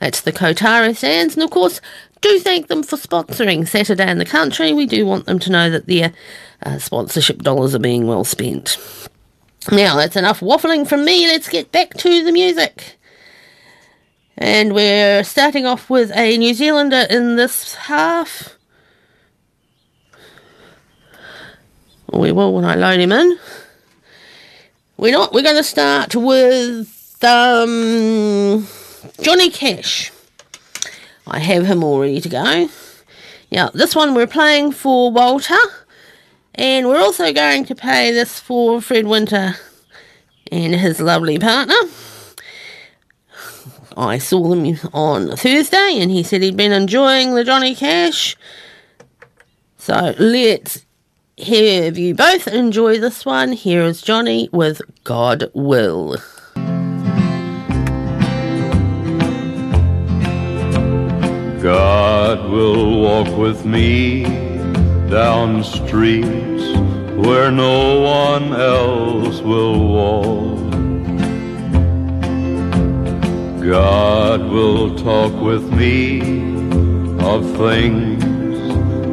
[0.00, 1.80] That's the Kotare Sands, and of course,
[2.20, 4.72] do thank them for sponsoring Saturday in the Country.
[4.72, 6.12] We do want them to know that their
[6.64, 8.76] uh, sponsorship dollars are being well spent.
[9.70, 11.28] Now, that's enough waffling from me.
[11.28, 12.98] Let's get back to the music.
[14.42, 18.56] And we're starting off with a New Zealander in this half.
[22.12, 23.38] We will when I load him in.
[24.96, 25.32] We're not.
[25.32, 28.66] We're going to start with um,
[29.20, 30.10] Johnny Cash.
[31.28, 32.68] I have him all ready to go.
[33.52, 35.54] Now, this one we're playing for Walter,
[36.56, 39.54] and we're also going to play this for Fred Winter
[40.50, 41.76] and his lovely partner.
[43.96, 48.36] I saw them on Thursday, and he said he'd been enjoying the Johnny Cash.
[49.78, 50.86] So let's
[51.38, 53.52] have you both enjoy this one.
[53.52, 56.16] Here is Johnny with God Will.
[61.62, 64.24] God will walk with me
[65.08, 66.76] down streets
[67.16, 70.81] where no one else will walk.
[73.70, 76.18] God will talk with me
[77.20, 78.20] of things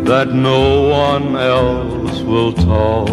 [0.09, 3.09] that no one else will talk.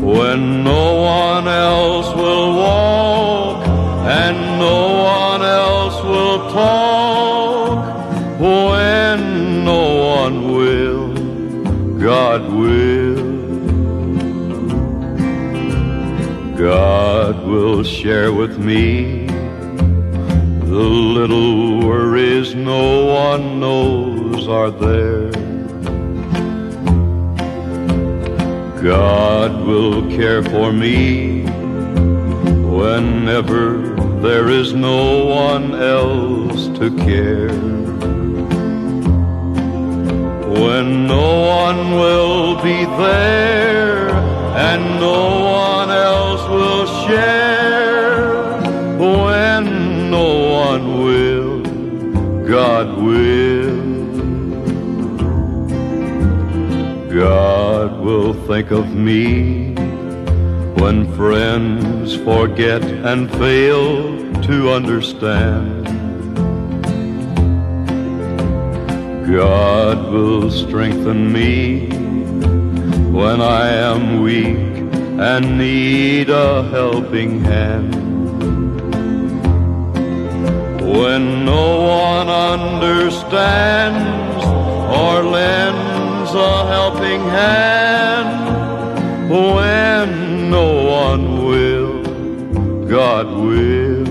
[0.00, 9.82] When no one else will walk and no one else will talk, when no
[10.16, 11.12] one will,
[12.00, 12.86] God will.
[16.56, 17.25] God
[17.56, 19.26] will share with me
[20.72, 20.86] the
[21.18, 25.30] little worries no one knows are there.
[28.82, 31.44] God will care for me
[32.80, 33.62] whenever
[34.20, 37.56] there is no one else to care.
[40.62, 41.28] When no
[41.62, 44.10] one will be there
[44.68, 45.20] and no
[45.70, 48.60] one else will share,
[48.98, 50.28] when no
[50.66, 51.62] one will,
[52.46, 53.76] God will.
[57.14, 59.74] God will think of me
[60.80, 65.86] when friends forget and fail to understand.
[69.32, 71.88] God will strengthen me
[73.10, 74.65] when I am weak
[75.18, 77.94] and need a helping hand.
[80.82, 83.96] When no one understands
[84.44, 88.46] or lends a helping hand,
[89.30, 92.02] when no one will,
[92.86, 94.04] God will.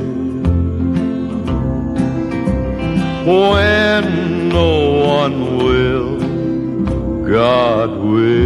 [3.26, 4.74] When no
[5.18, 6.18] one will,
[7.28, 8.45] God will.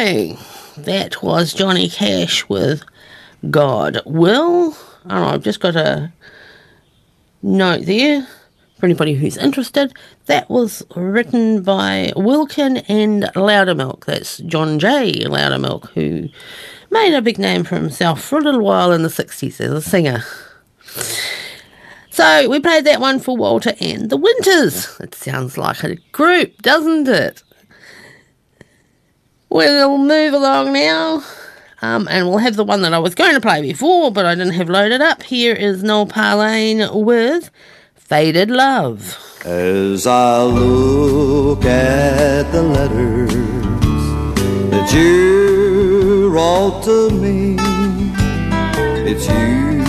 [0.00, 2.82] That was Johnny Cash with
[3.50, 4.74] God Will.
[5.04, 6.10] I've just got a
[7.42, 8.26] note there.
[8.78, 9.92] For anybody who's interested,
[10.24, 14.06] that was written by Wilkin and Loudermilk.
[14.06, 15.24] That's John J.
[15.24, 16.30] Loudermilk, who
[16.90, 19.82] made a big name for himself for a little while in the 60s as a
[19.82, 20.24] singer.
[22.08, 24.98] So we played that one for Walter and the Winters.
[24.98, 27.42] It sounds like a group, doesn't it?
[29.50, 31.24] We'll move along now.
[31.82, 34.36] Um, and we'll have the one that I was going to play before, but I
[34.36, 35.24] didn't have loaded up.
[35.24, 37.50] Here is Noel Parlane with
[37.96, 39.18] Faded Love.
[39.44, 43.32] As I look at the letters
[44.70, 47.56] that you wrote to me,
[49.10, 49.82] it's you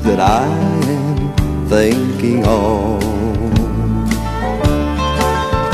[0.00, 3.02] that I am thinking of.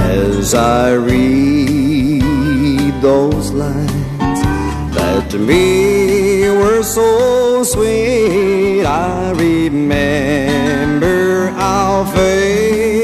[0.02, 1.53] As I read
[3.04, 4.40] those lines
[4.94, 10.32] that to me were so sweet, I remember
[11.54, 13.03] our faded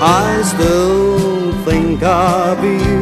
[0.00, 2.93] I still think of you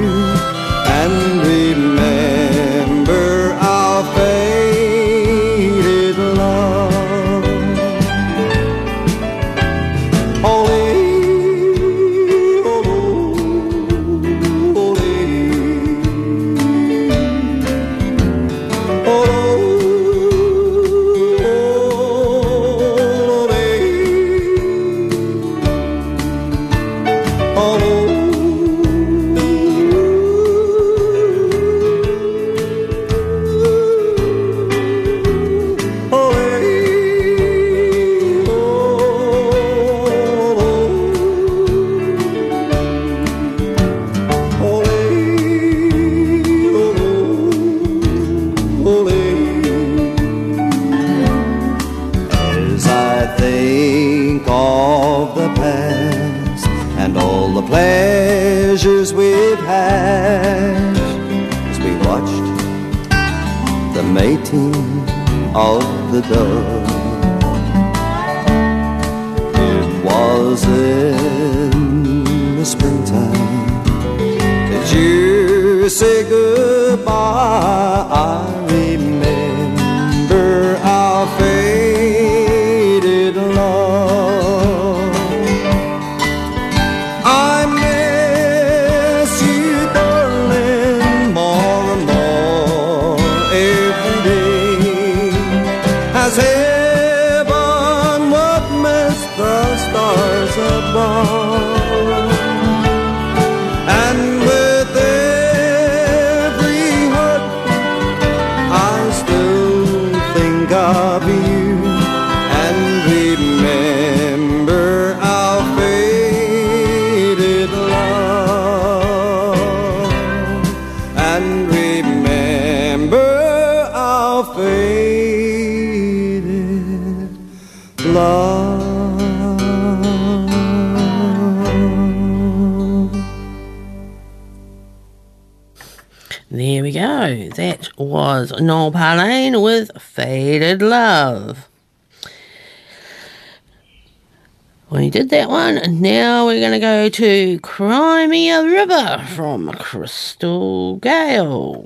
[149.92, 151.84] Crystal Gayle.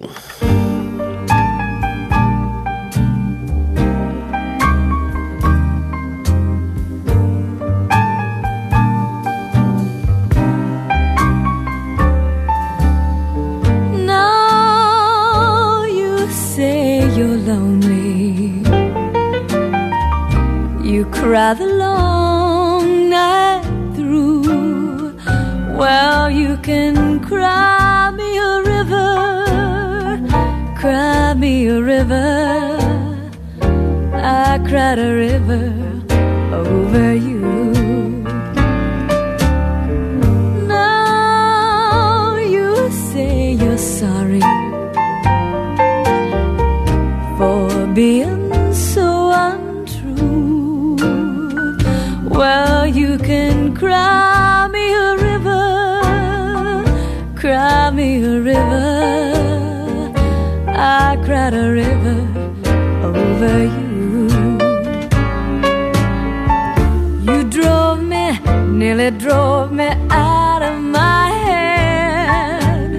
[68.77, 72.91] Nearly drove me out of my head.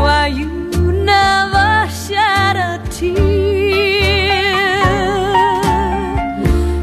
[0.00, 0.48] Why you
[1.12, 3.22] never shed a tear?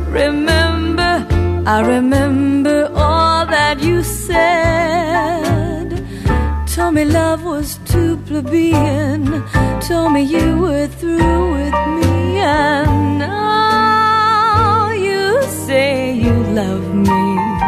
[0.09, 1.25] Remember,
[1.67, 5.89] I remember all that you said.
[6.73, 9.43] Told me love was too plebeian.
[9.81, 17.58] Told me you were through with me, and now you say you love me.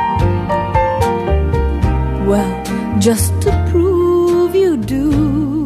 [3.01, 5.65] Just to prove you do,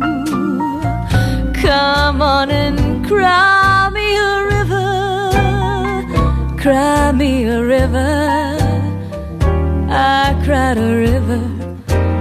[1.53, 4.87] come on and cry me a river,
[6.57, 8.57] cry me a river.
[9.89, 11.43] I cried a river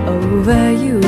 [0.08, 1.03] over you.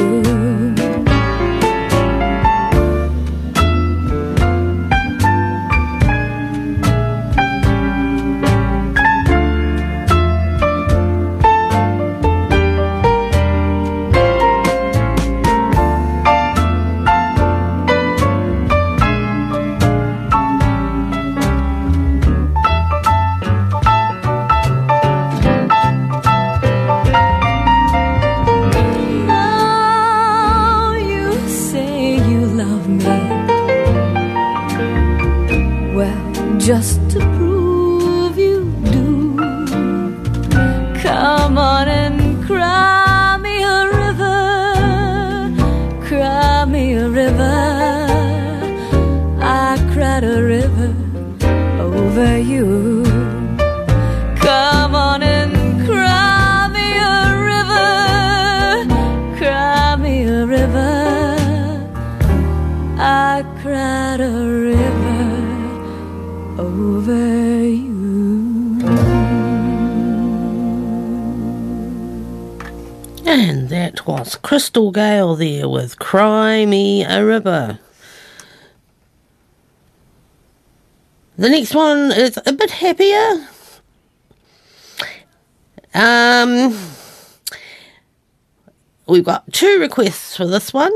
[74.77, 77.79] Crystal Gayle there with Cry Me a River.
[81.39, 83.49] The next one is a bit happier.
[85.95, 86.79] Um,
[89.07, 90.93] we've got two requests for this one.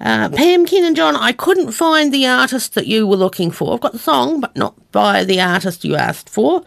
[0.00, 3.74] Uh, Pam, Ken, and John, I couldn't find the artist that you were looking for.
[3.74, 6.62] I've got the song, but not by the artist you asked for.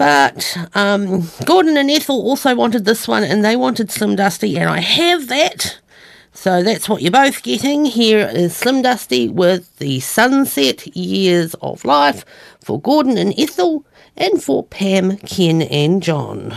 [0.00, 4.70] But um, Gordon and Ethel also wanted this one, and they wanted Slim Dusty, and
[4.70, 5.78] I have that.
[6.32, 7.84] So that's what you're both getting.
[7.84, 12.24] Here is Slim Dusty with the Sunset Years of Life
[12.64, 13.84] for Gordon and Ethel,
[14.16, 16.56] and for Pam, Ken, and John.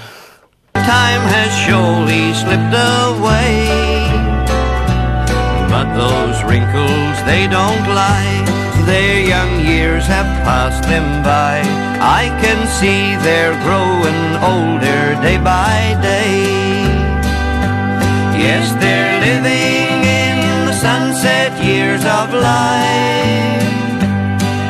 [0.74, 3.68] Time has surely slipped away,
[5.68, 8.84] but those wrinkles they don't lie.
[8.86, 11.93] Their young years have passed them by.
[12.06, 16.44] I can see they're growing older day by day.
[18.36, 23.64] Yes, they're living in the sunset years of life.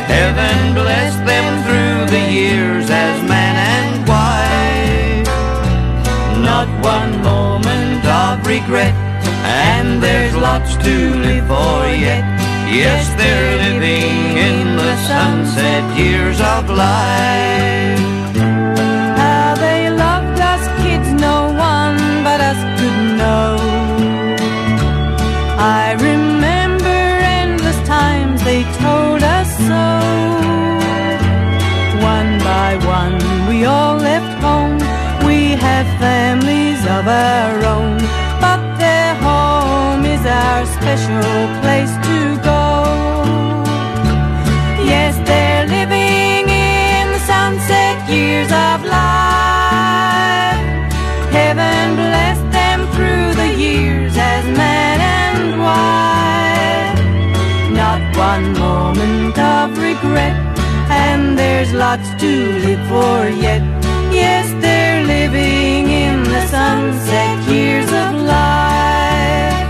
[0.05, 5.25] Heaven bless them through the years as man and wife.
[6.37, 8.93] Not one moment of regret,
[9.41, 10.95] and there's lots to
[11.25, 12.52] live for yet.
[12.73, 17.99] Yes, they're living in the sunset years of life.
[19.15, 23.57] How they loved us kids, no one but us could know.
[25.59, 26.99] I remember
[27.41, 29.85] endless times they told us so.
[32.01, 34.79] One by one, we all left home.
[35.27, 37.62] We have families of our
[62.23, 62.35] to
[62.65, 63.17] live for
[63.47, 63.63] yet.
[64.21, 69.61] Yes, they're living in the sunset years of life.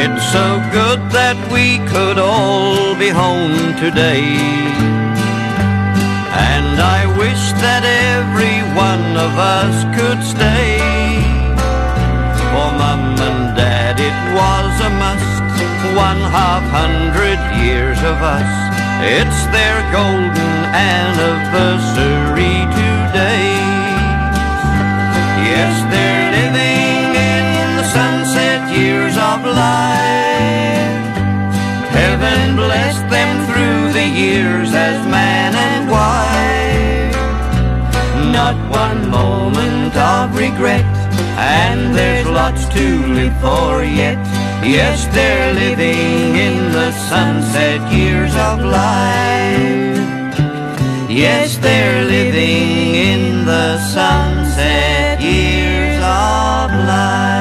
[0.00, 0.46] It's so
[0.78, 4.26] good that we could all be home today.
[6.56, 7.82] And I wish that
[8.16, 8.58] every
[8.88, 10.79] one of us could stay.
[15.96, 18.46] One half hundred years of us
[19.02, 23.50] It's their golden anniversary today.
[25.50, 31.00] Yes, they're living in the sunset years of life.
[31.90, 37.16] Heaven bless them through the years as man and wife.
[38.30, 40.86] Not one moment of regret,
[41.36, 44.29] and there's lots to live for yet.
[44.62, 49.90] Yes, they're living in the sunset years of life.
[51.10, 57.40] Yes, they're living in the sunset years of life.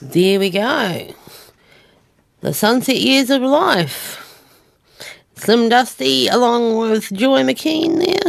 [0.00, 1.14] There we go.
[2.40, 4.44] The Sunset Years of Life.
[5.34, 8.27] Slim Dusty along with Joy McKean there.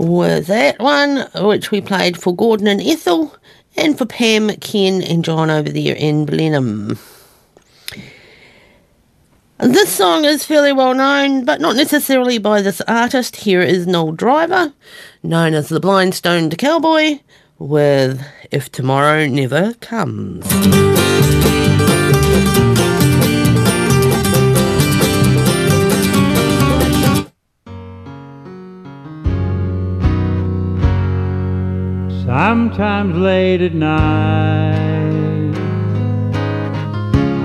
[0.00, 3.36] Was that one which we played for Gordon and Ethel
[3.76, 6.98] and for Pam, Ken and John over there in Blenheim.
[9.58, 13.36] This song is fairly well known, but not necessarily by this artist.
[13.36, 14.72] Here is Noel Driver,
[15.22, 17.20] known as the Blind Stoned Cowboy,
[17.58, 20.46] with If Tomorrow Never Comes.
[32.30, 35.52] Sometimes late at night,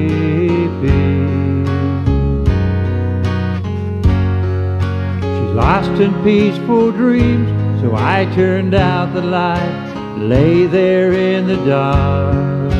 [5.22, 7.49] She's lost in peaceful dreams,
[7.80, 12.74] so I turned out the light, lay there in the dark.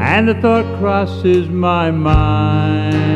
[0.00, 3.09] And the thought crosses my mind.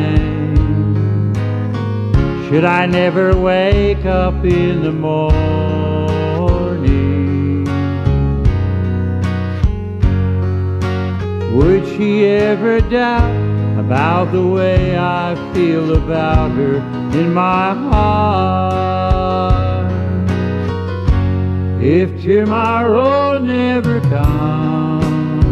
[2.55, 5.35] Should I never wake up in the morning?
[11.53, 13.35] Would she ever doubt
[13.77, 16.77] about the way I feel about her
[17.19, 19.91] in my heart?
[21.83, 25.43] If tomorrow never comes,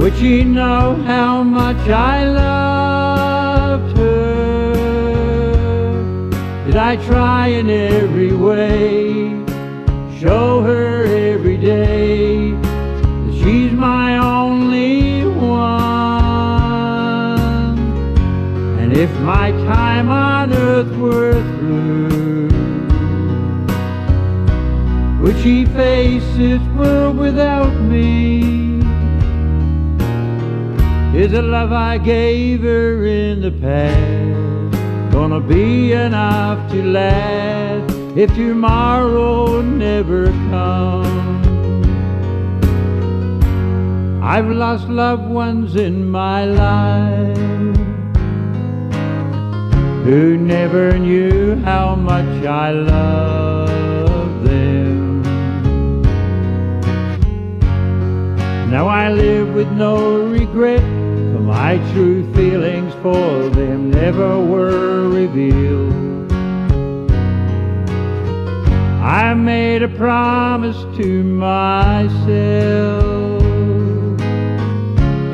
[0.00, 2.87] would she know how much I loved
[6.68, 9.30] Did I try in every way,
[10.20, 15.78] show her every day that she's my only one?
[18.80, 22.50] And if my time on earth were through,
[25.22, 28.82] would she face this world without me?
[31.18, 34.27] Is the love I gave her in the past
[35.18, 41.46] gonna be enough to last if tomorrow never comes?
[44.22, 47.76] I've lost loved ones in my life
[50.06, 55.22] who never knew how much I loved them.
[58.70, 60.86] Now I live with no regret,
[61.32, 66.30] for my true feelings for them never were revealed.
[69.02, 72.18] I made a promise to myself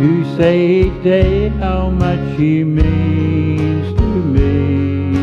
[0.00, 5.16] to say each day how much she means to me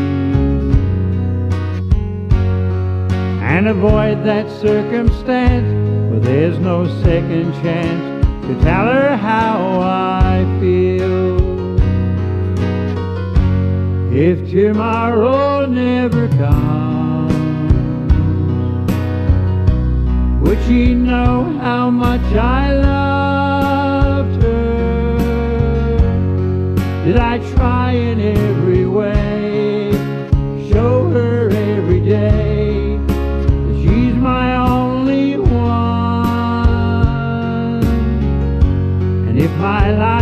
[3.52, 5.70] and avoid that circumstance
[6.10, 8.04] where there's no second chance
[8.46, 10.91] to tell her how I feel.
[14.14, 17.32] If tomorrow never comes,
[20.42, 25.16] would she know how much I loved her?
[27.06, 29.92] Did I try in every way,
[30.70, 35.72] show her every day that she's my only one?
[39.26, 40.21] And if my life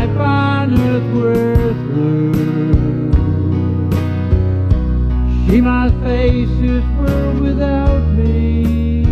[6.11, 9.03] this world without me.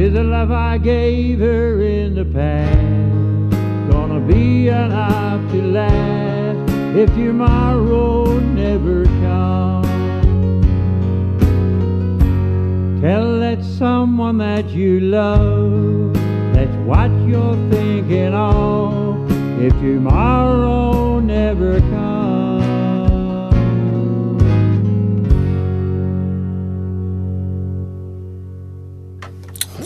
[0.00, 7.08] Is the love I gave her in the past gonna be enough to last if
[7.14, 9.86] tomorrow never comes?
[13.00, 16.14] Tell that someone that you love
[16.54, 19.30] that's what you're thinking of
[19.62, 21.80] if tomorrow never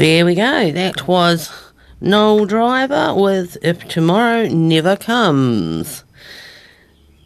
[0.01, 0.70] There we go.
[0.70, 1.52] That was
[2.01, 6.05] Noel Driver with If Tomorrow Never Comes.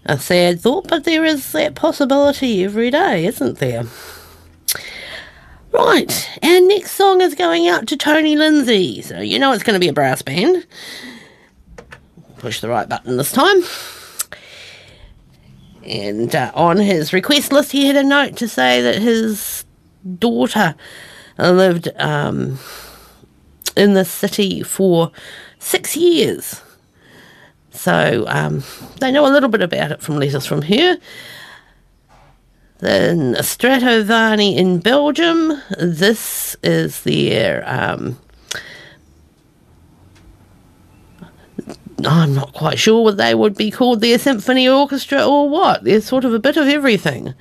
[0.06, 3.84] A sad thought, but there is that possibility every day, isn't there?
[5.70, 9.74] Right, our next song is going out to Tony Lindsay, so you know it's going
[9.74, 10.66] to be a brass band.
[12.38, 13.62] Push the right button this time.
[15.84, 19.64] And uh, on his request list, he had a note to say that his
[20.18, 20.74] daughter
[21.38, 22.58] lived um,
[23.76, 25.10] in the city for
[25.58, 26.60] six years.
[27.70, 28.62] So um,
[29.00, 30.98] they know a little bit about it from letters from her.
[32.78, 35.60] Then Stratovani in Belgium.
[35.78, 37.64] This is their.
[37.66, 38.18] Um,
[42.04, 45.84] I'm not quite sure what they would be called their symphony orchestra or what.
[45.84, 47.34] They're sort of a bit of everything.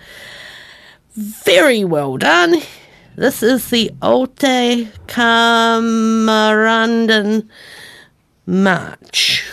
[1.16, 2.62] Very well done.
[3.16, 5.88] This is the Alte Kameraden
[8.48, 9.48] March.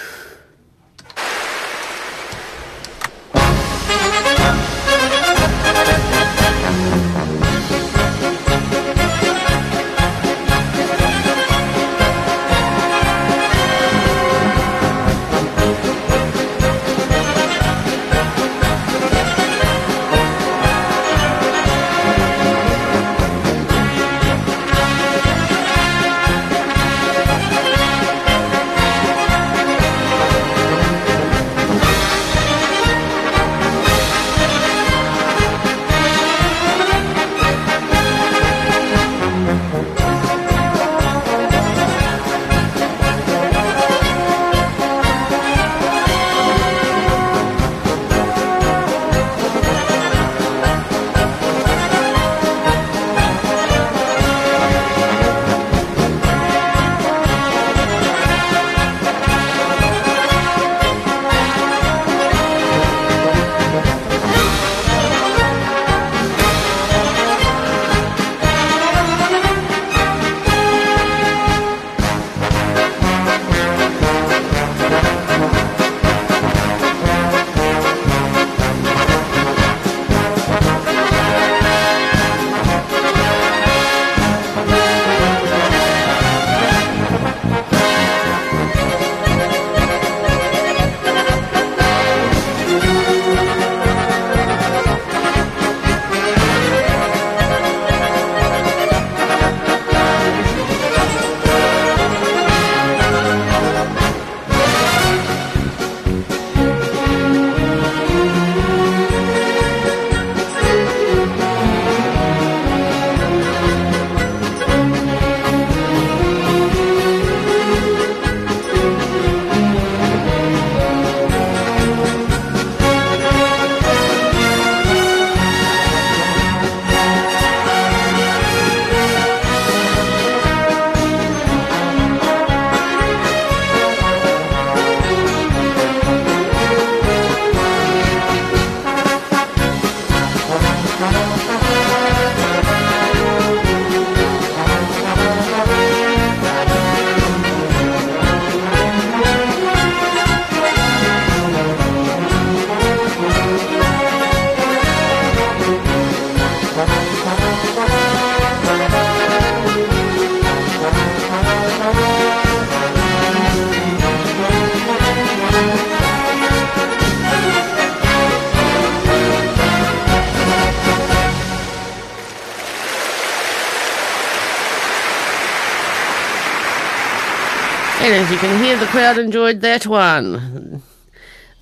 [178.31, 180.83] You can hear, the crowd enjoyed that one.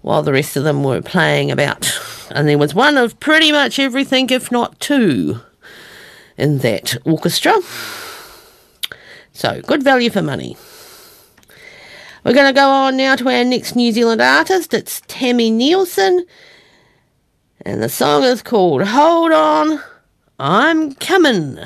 [0.00, 1.92] while the rest of them were playing about,
[2.30, 5.38] and there was one of pretty much everything, if not two,
[6.38, 7.60] in that orchestra.
[9.34, 10.56] So good value for money.
[12.24, 14.72] We're going to go on now to our next New Zealand artist.
[14.72, 16.20] It's Tami Neilson.
[17.62, 19.80] And the song is called Hold On,
[20.38, 21.58] I'm Coming.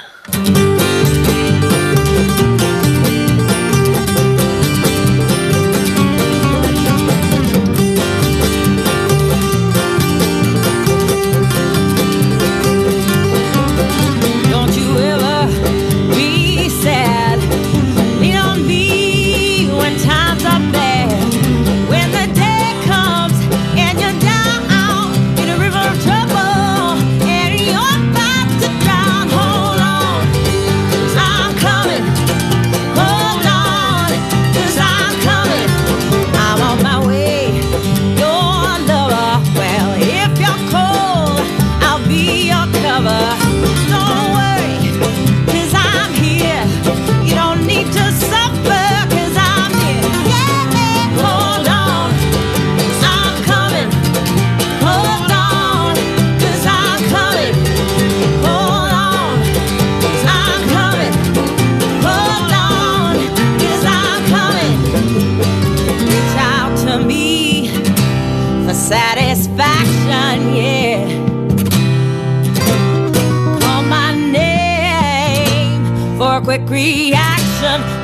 [77.66, 77.95] Reaction,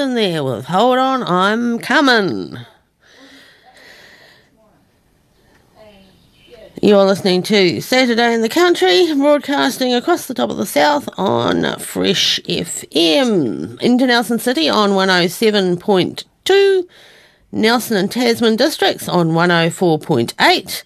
[0.00, 2.56] There with Hold On, I'm Coming.
[6.80, 11.78] You're listening to Saturday in the Country, broadcasting across the top of the south on
[11.78, 13.78] Fresh FM.
[13.82, 16.88] Into Nelson City on 107.2,
[17.52, 20.82] Nelson and Tasman districts on 104.8,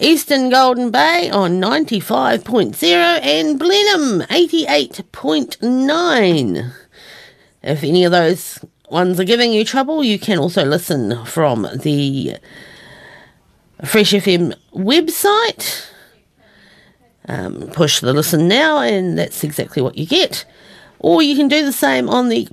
[0.00, 6.83] Eastern Golden Bay on 95.0, and Blenheim 88.9.
[7.64, 12.36] If any of those ones are giving you trouble, you can also listen from the
[13.82, 15.86] Fresh FM website.
[17.26, 20.44] Um, push the listen now, and that's exactly what you get.
[20.98, 22.46] Or you can do the same on the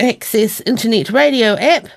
[0.00, 1.88] Access Internet Radio app.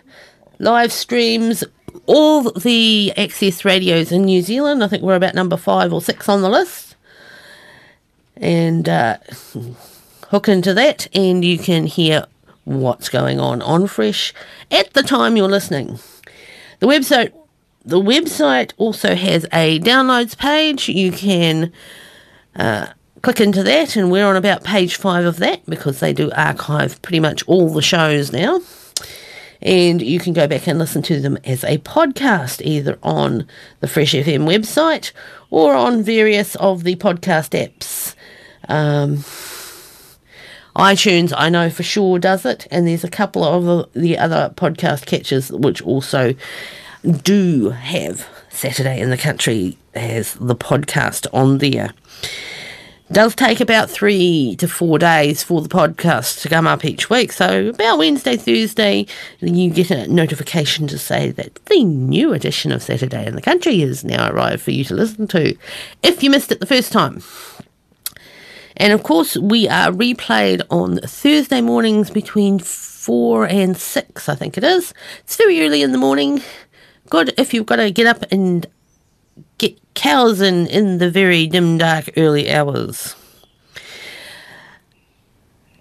[0.59, 1.63] Live streams
[2.05, 4.83] all the Access radios in New Zealand.
[4.83, 6.95] I think we're about number five or six on the list.
[8.35, 9.17] And uh,
[10.35, 12.25] hook into that, and you can hear
[12.65, 14.33] what's going on on Fresh
[14.69, 15.97] at the time you're listening.
[16.79, 17.31] The website
[17.85, 20.89] the website also has a downloads page.
[20.89, 21.71] You can
[22.57, 22.87] uh,
[23.21, 27.01] click into that, and we're on about page five of that because they do archive
[27.01, 28.59] pretty much all the shows now.
[29.61, 33.47] And you can go back and listen to them as a podcast, either on
[33.79, 35.13] the Fresh FM website
[35.49, 38.15] or on various of the podcast apps.
[38.67, 39.23] Um,
[40.75, 45.05] iTunes, I know for sure, does it, and there's a couple of the other podcast
[45.05, 46.35] catchers which also
[47.23, 51.93] do have Saturday in the Country as the podcast on there.
[53.11, 57.31] Does take about three to four days for the podcast to come up each week.
[57.31, 59.05] So about Wednesday, Thursday,
[59.39, 63.79] you get a notification to say that the new edition of Saturday in the Country
[63.81, 65.55] has now arrived for you to listen to
[66.01, 67.21] if you missed it the first time.
[68.77, 74.57] And of course, we are replayed on Thursday mornings between four and six, I think
[74.57, 74.93] it is.
[75.19, 76.41] It's very early in the morning.
[77.09, 78.65] Good if you've got to get up and
[79.57, 83.15] get cows in in the very dim, dark, early hours.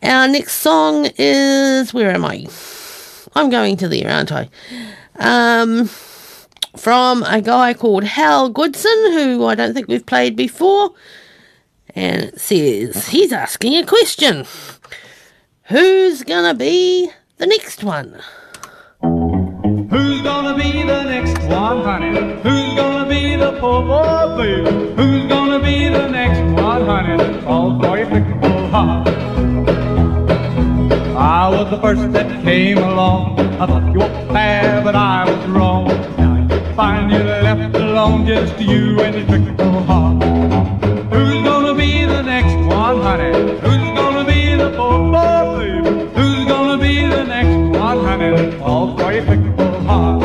[0.03, 2.47] Our next song is where am I?
[3.35, 4.51] I'm going to there, aren't I?
[5.19, 5.87] Um,
[6.77, 10.93] from a guy called Hal Goodson, who I don't think we've played before.
[11.91, 14.47] And it says he's asking a question.
[15.65, 18.21] Who's gonna be the next one?
[19.01, 22.41] Who's gonna be the next one, honey?
[22.43, 24.95] Who's gonna be the poor boy, baby?
[24.95, 27.41] Who's gonna be the next one, honey?
[27.43, 27.95] Falls for.
[31.17, 33.39] I was the first that came along.
[33.61, 35.87] I thought you were fair, but I was wrong.
[36.19, 40.34] Now you find you're left alone, just you and your fickle heart.
[43.17, 43.33] Honey?
[43.61, 45.67] Who's gonna be the poor boy?
[46.17, 48.51] Who's gonna be the next one, honey?
[48.59, 50.23] Falls for your fickle heart.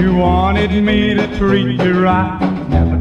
[0.00, 2.55] You wanted me to treat you right,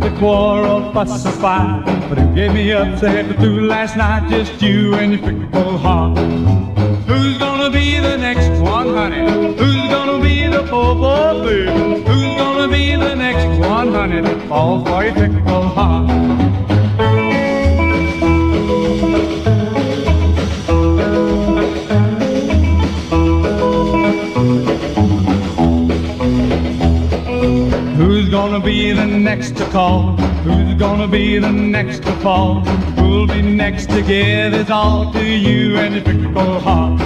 [0.09, 1.83] to quarrel, fight.
[2.09, 4.29] But who gave me up to head through last night?
[4.29, 6.17] Just you and your fickle heart.
[7.07, 9.25] Who's gonna be the next one, honey?
[9.57, 10.95] Who's gonna be the poor
[11.43, 11.71] baby?
[12.07, 14.21] Who's gonna be the next one, honey?
[14.47, 16.24] Falls for your fickle heart.
[28.51, 30.15] Gonna be the next to call?
[30.45, 32.63] Who's gonna be the next to fall?
[32.95, 37.01] Who'll be next to give it all to you and your fickle heart?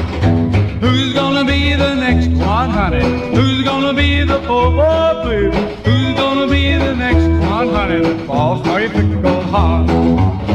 [0.82, 3.06] Who's gonna be the next one, honey?
[3.34, 5.58] Who's gonna be the poor boy, baby?
[5.86, 8.02] Who's gonna be the next one, honey?
[8.02, 10.49] That falls for your fickle heart.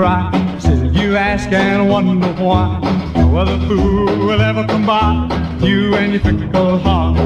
[0.00, 0.56] Cry.
[0.58, 2.80] Said you ask and wonder why.
[3.16, 5.12] No other fool will ever come by
[5.60, 7.18] you and your fickle heart.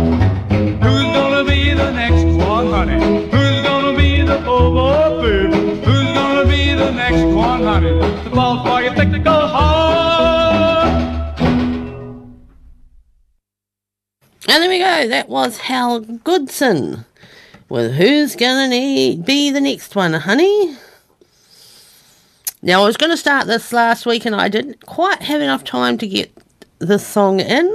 [0.82, 2.98] Who's gonna be the next one, honey?
[3.30, 5.56] Who's gonna be the poor baby?
[5.86, 7.96] Who's gonna be the next one, honey?
[8.24, 10.88] The ball for your fickle heart.
[14.48, 15.08] And there we go.
[15.08, 17.04] That was Hal Goodson
[17.68, 20.76] with Who's Gonna Be the Next One, honey?
[22.64, 25.64] Now, I was going to start this last week and I didn't quite have enough
[25.64, 26.32] time to get
[26.78, 27.74] this song in.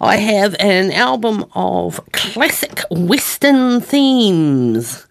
[0.00, 5.06] I have an album of classic Western themes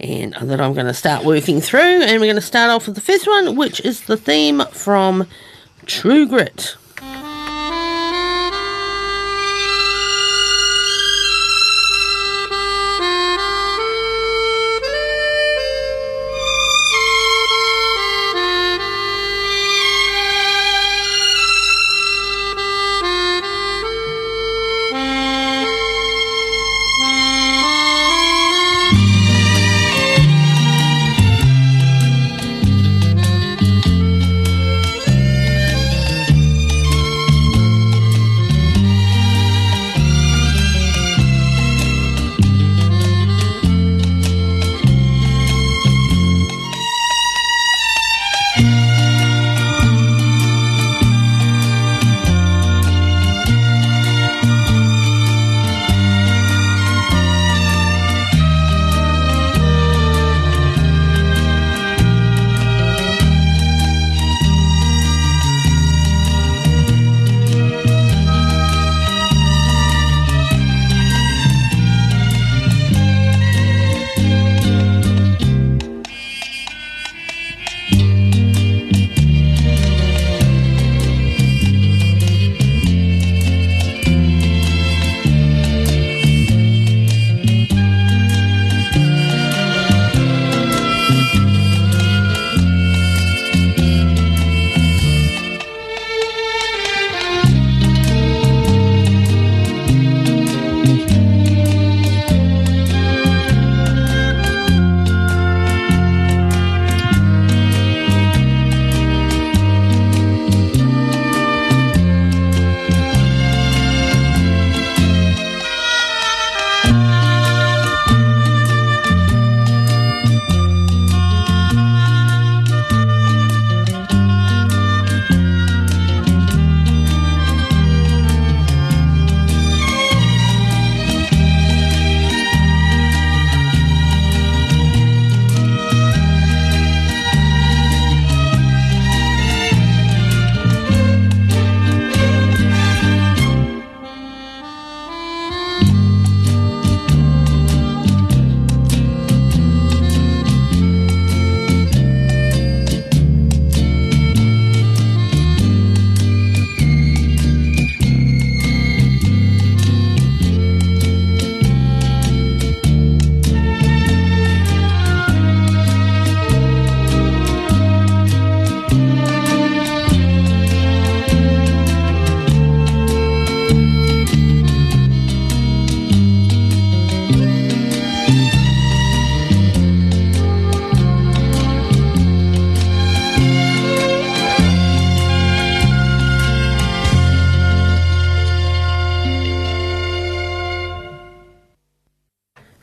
[0.00, 2.02] and that I'm going to start working through.
[2.02, 5.28] And we're going to start off with the first one, which is the theme from
[5.86, 6.74] True Grit.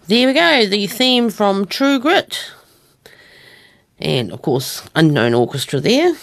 [0.08, 2.54] There we go, the theme from True Grit.
[4.00, 6.16] And of course, Unknown Orchestra there.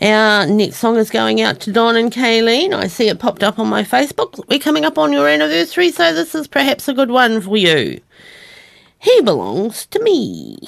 [0.00, 2.72] Our next song is going out to Don and Kayleen.
[2.72, 4.40] I see it popped up on my Facebook.
[4.48, 8.00] We're coming up on your anniversary, so this is perhaps a good one for you.
[9.00, 10.58] He belongs to me.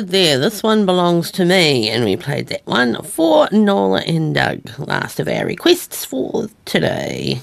[0.00, 0.38] There.
[0.38, 1.90] This one belongs to me.
[1.90, 4.60] And we played that one for Nola and Doug.
[4.78, 7.42] Last of our requests for today.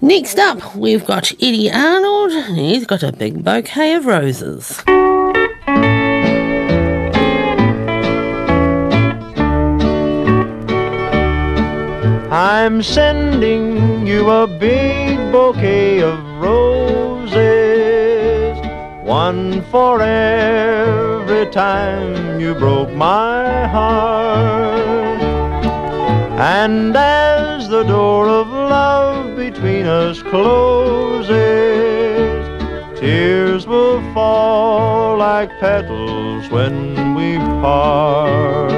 [0.00, 2.32] Next up, we've got Eddy Arnold.
[2.56, 4.82] He's got a big bouquet of roses.
[12.32, 16.71] I'm sending you a big bouquet of roses,
[19.12, 25.20] one for every time you broke my heart.
[26.40, 31.28] And as the door of love between us closes,
[32.98, 38.72] tears will fall like petals when we part.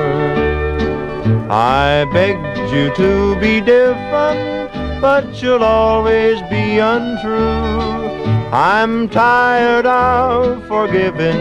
[1.49, 8.04] I begged you to be different, but you'll always be untrue.
[8.55, 11.37] I'm tired of forgiving,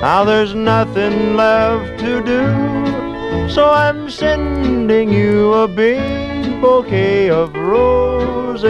[0.00, 3.50] now there's nothing left to do.
[3.50, 8.64] So I'm sending you a big bouquet of roses,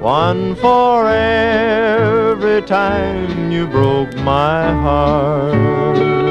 [0.00, 6.21] one for every time you broke my heart.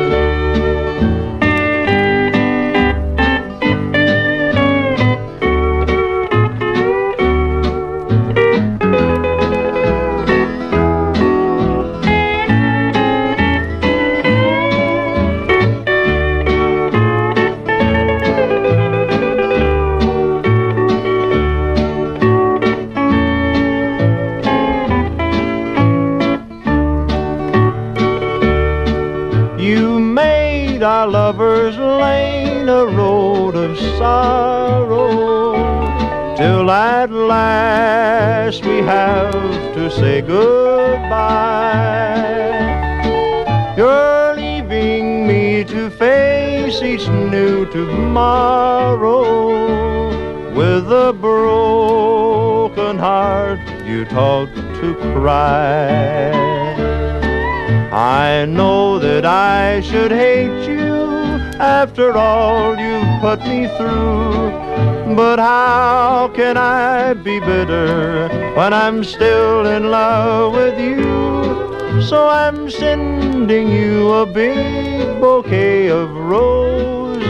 [36.72, 39.34] At last we have
[39.76, 41.02] to say goodbye.
[43.77, 49.22] You're leaving me to face each new tomorrow
[50.53, 56.31] with a broken heart you taught to cry.
[57.91, 61.03] I know that I should hate you
[61.60, 64.70] after all you've put me through.
[65.15, 72.01] But how can I be bitter when I'm still in love with you?
[72.01, 77.21] So I'm sending you a big bouquet of roses,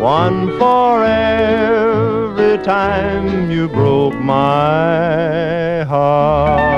[0.00, 6.70] one for every time you broke my heart.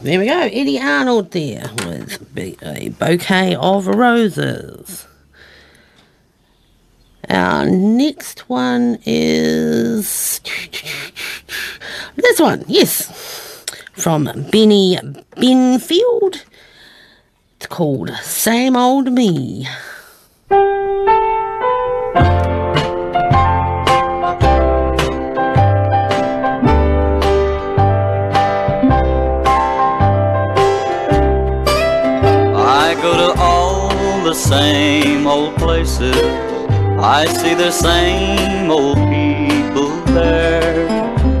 [0.00, 1.70] There we go, Eddy Arnold there
[2.34, 5.06] with b- a bouquet of roses.
[7.28, 10.40] Our next one is
[12.16, 14.98] this one, yes, from Benny
[15.36, 16.44] Benfield.
[17.56, 19.66] It's called Same Old Me.
[33.02, 33.88] Go to all
[34.24, 36.16] the same old places.
[36.98, 40.86] I see the same old people there.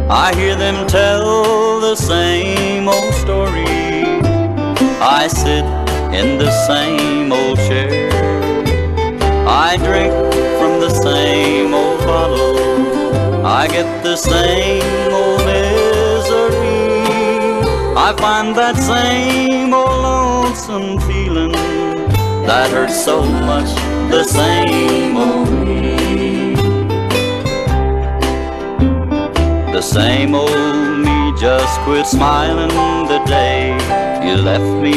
[0.08, 3.66] I hear them tell the same old story.
[5.02, 5.64] I sit
[6.18, 8.08] in the same old chair.
[9.46, 10.12] I drink
[10.58, 13.44] from the same old bottle.
[13.44, 15.30] I get the same old.
[18.02, 21.52] I find that same old lonesome feeling
[22.46, 23.68] that hurts so much
[24.10, 26.54] the same old me.
[29.70, 32.72] The same old me just quit smiling
[33.06, 33.76] the day
[34.26, 34.94] you left me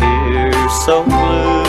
[0.00, 1.62] here so blue.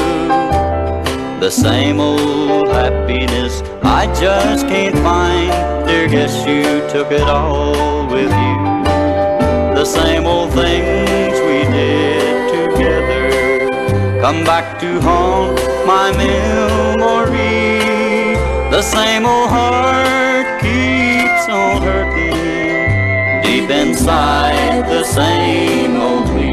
[1.40, 5.52] The same old happiness I just can't find.
[5.88, 8.72] Dear, guess you took it all with you.
[9.76, 10.41] The same old
[14.22, 17.80] come back to haunt my memory.
[18.70, 26.51] The same old heart keeps on hurting deep inside the same old me.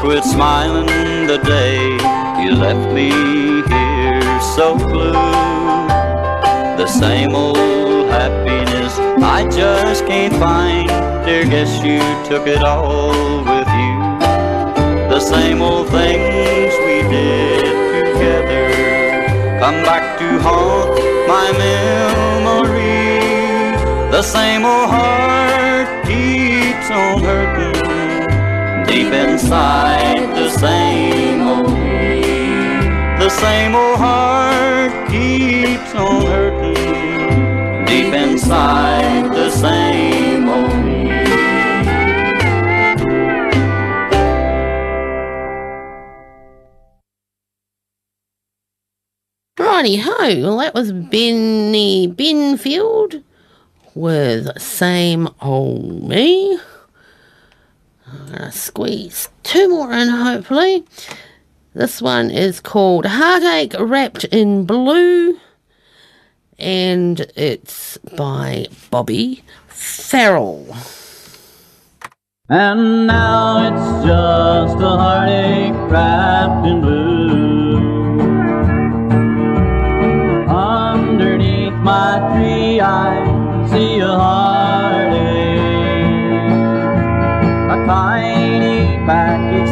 [0.00, 1.80] Quit smiling the day
[2.42, 3.10] you left me
[3.70, 5.12] here so blue.
[6.76, 8.92] The same old happiness
[9.22, 10.88] I just can't find.
[11.24, 13.96] Dear, guess you took it all with you.
[15.08, 17.64] The same old things we did
[18.12, 20.90] together come back to haunt
[21.26, 22.96] my memory.
[24.10, 27.65] The same old heart keeps on hurting
[28.96, 31.68] deep inside the same old.
[33.20, 41.10] The same old heart keeps on hurting deep inside the same old me.
[49.58, 53.22] Righty ho, well that was Benny Benfield
[53.94, 56.58] with Same Old Me.
[58.56, 60.84] Squeeze two more in hopefully.
[61.74, 65.38] This one is called Heartache Wrapped in Blue
[66.58, 70.74] and it's by Bobby Farrell.
[72.48, 77.76] And now it's just a heartache wrapped in blue.
[80.48, 84.45] Underneath my tree, I see a heartache.
[89.06, 89.65] Tiny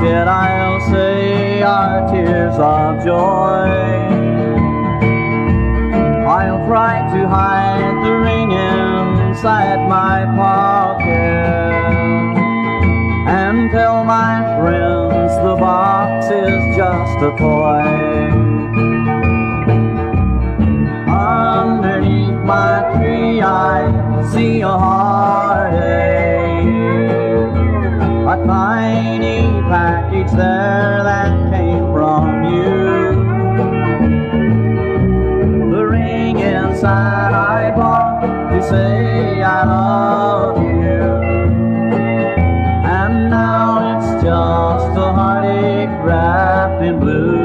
[0.00, 3.68] tears I'll say, are tears of joy.
[6.26, 11.04] I'll try to hide the ring inside my pocket
[13.28, 17.84] and tell my friends the box is just a toy.
[21.10, 26.20] Underneath my tree, I see a heartache.
[28.32, 28.79] A tiny
[29.70, 32.74] package there that came from you.
[35.70, 41.02] The ring inside I bought to say I love you.
[42.98, 47.38] And now it's just a heartache wrapped in blue.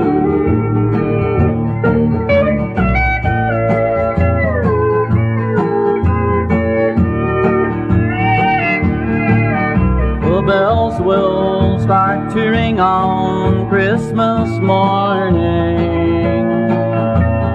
[10.28, 11.55] The bells will
[11.86, 15.78] start to ring on Christmas morning.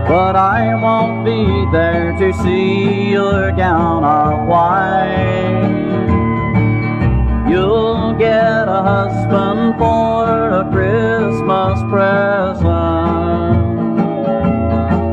[0.07, 5.67] But I won't be there to see your gown of white.
[7.51, 12.69] You'll get a husband for a Christmas present.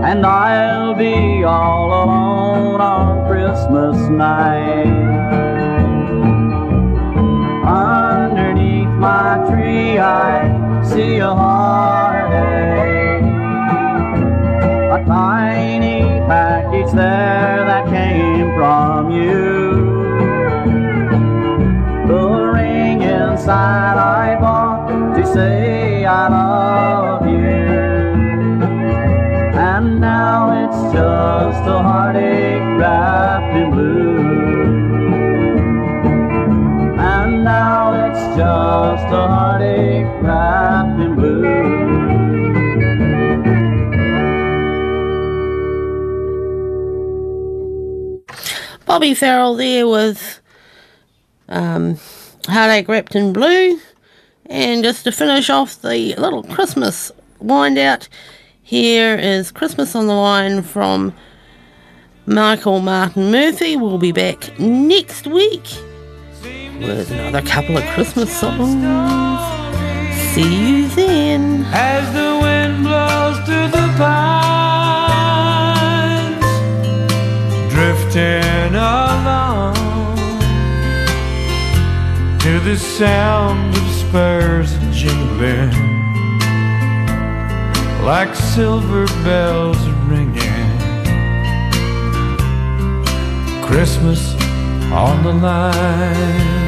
[0.05, 5.46] And I'll be all alone on Christmas night.
[9.47, 13.23] Tree, I see a heartache.
[14.95, 16.01] A tiny
[16.31, 19.47] package there that came from you.
[22.07, 22.23] The
[22.53, 27.67] ring inside I bought to say I love you.
[29.71, 32.36] And now it's just a heartache
[38.37, 41.41] just a heartache wrapped in blue.
[48.85, 50.39] Bobby Farrell there with
[51.49, 51.97] um,
[52.47, 53.79] Heartache Wrapped in Blue.
[54.45, 58.07] And just to finish off the little Christmas wind out,
[58.61, 61.11] here is Christmas on the Line from
[62.27, 63.77] Michael Martin Murphey.
[63.77, 65.65] We'll be back next week
[66.79, 68.81] with another couple of Christmas songs.
[70.33, 71.65] See you then.
[71.69, 74.37] As the wind blows through the pines,
[77.73, 79.75] drifting along
[82.39, 85.73] to the sound of spurs jingling,
[88.03, 90.67] like silver bells ringing.
[93.63, 94.33] Christmas
[94.91, 96.66] on the line.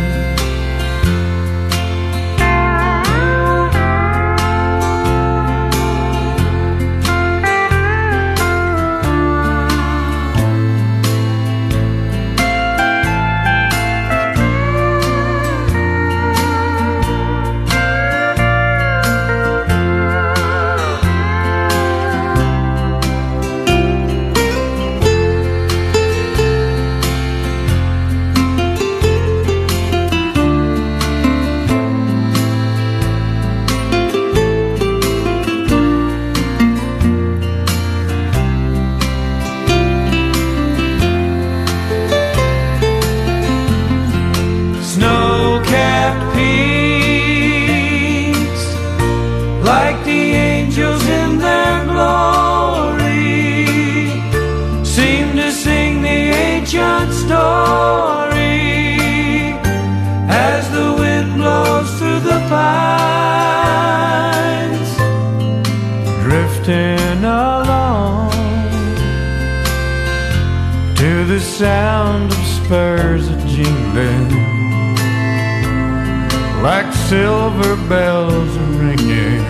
[77.10, 79.44] Silver bells are ringing.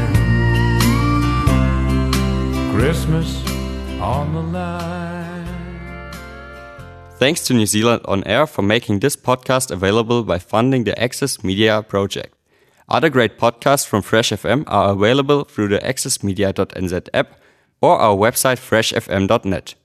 [2.74, 3.30] Christmas
[4.00, 5.46] on the line.
[7.18, 11.44] Thanks to New Zealand On Air for making this podcast available by funding the Access
[11.44, 12.34] Media project.
[12.88, 17.42] Other great podcasts from Fresh FM are available through the accessmedia.nz app
[17.82, 19.76] or our website freshfm.net.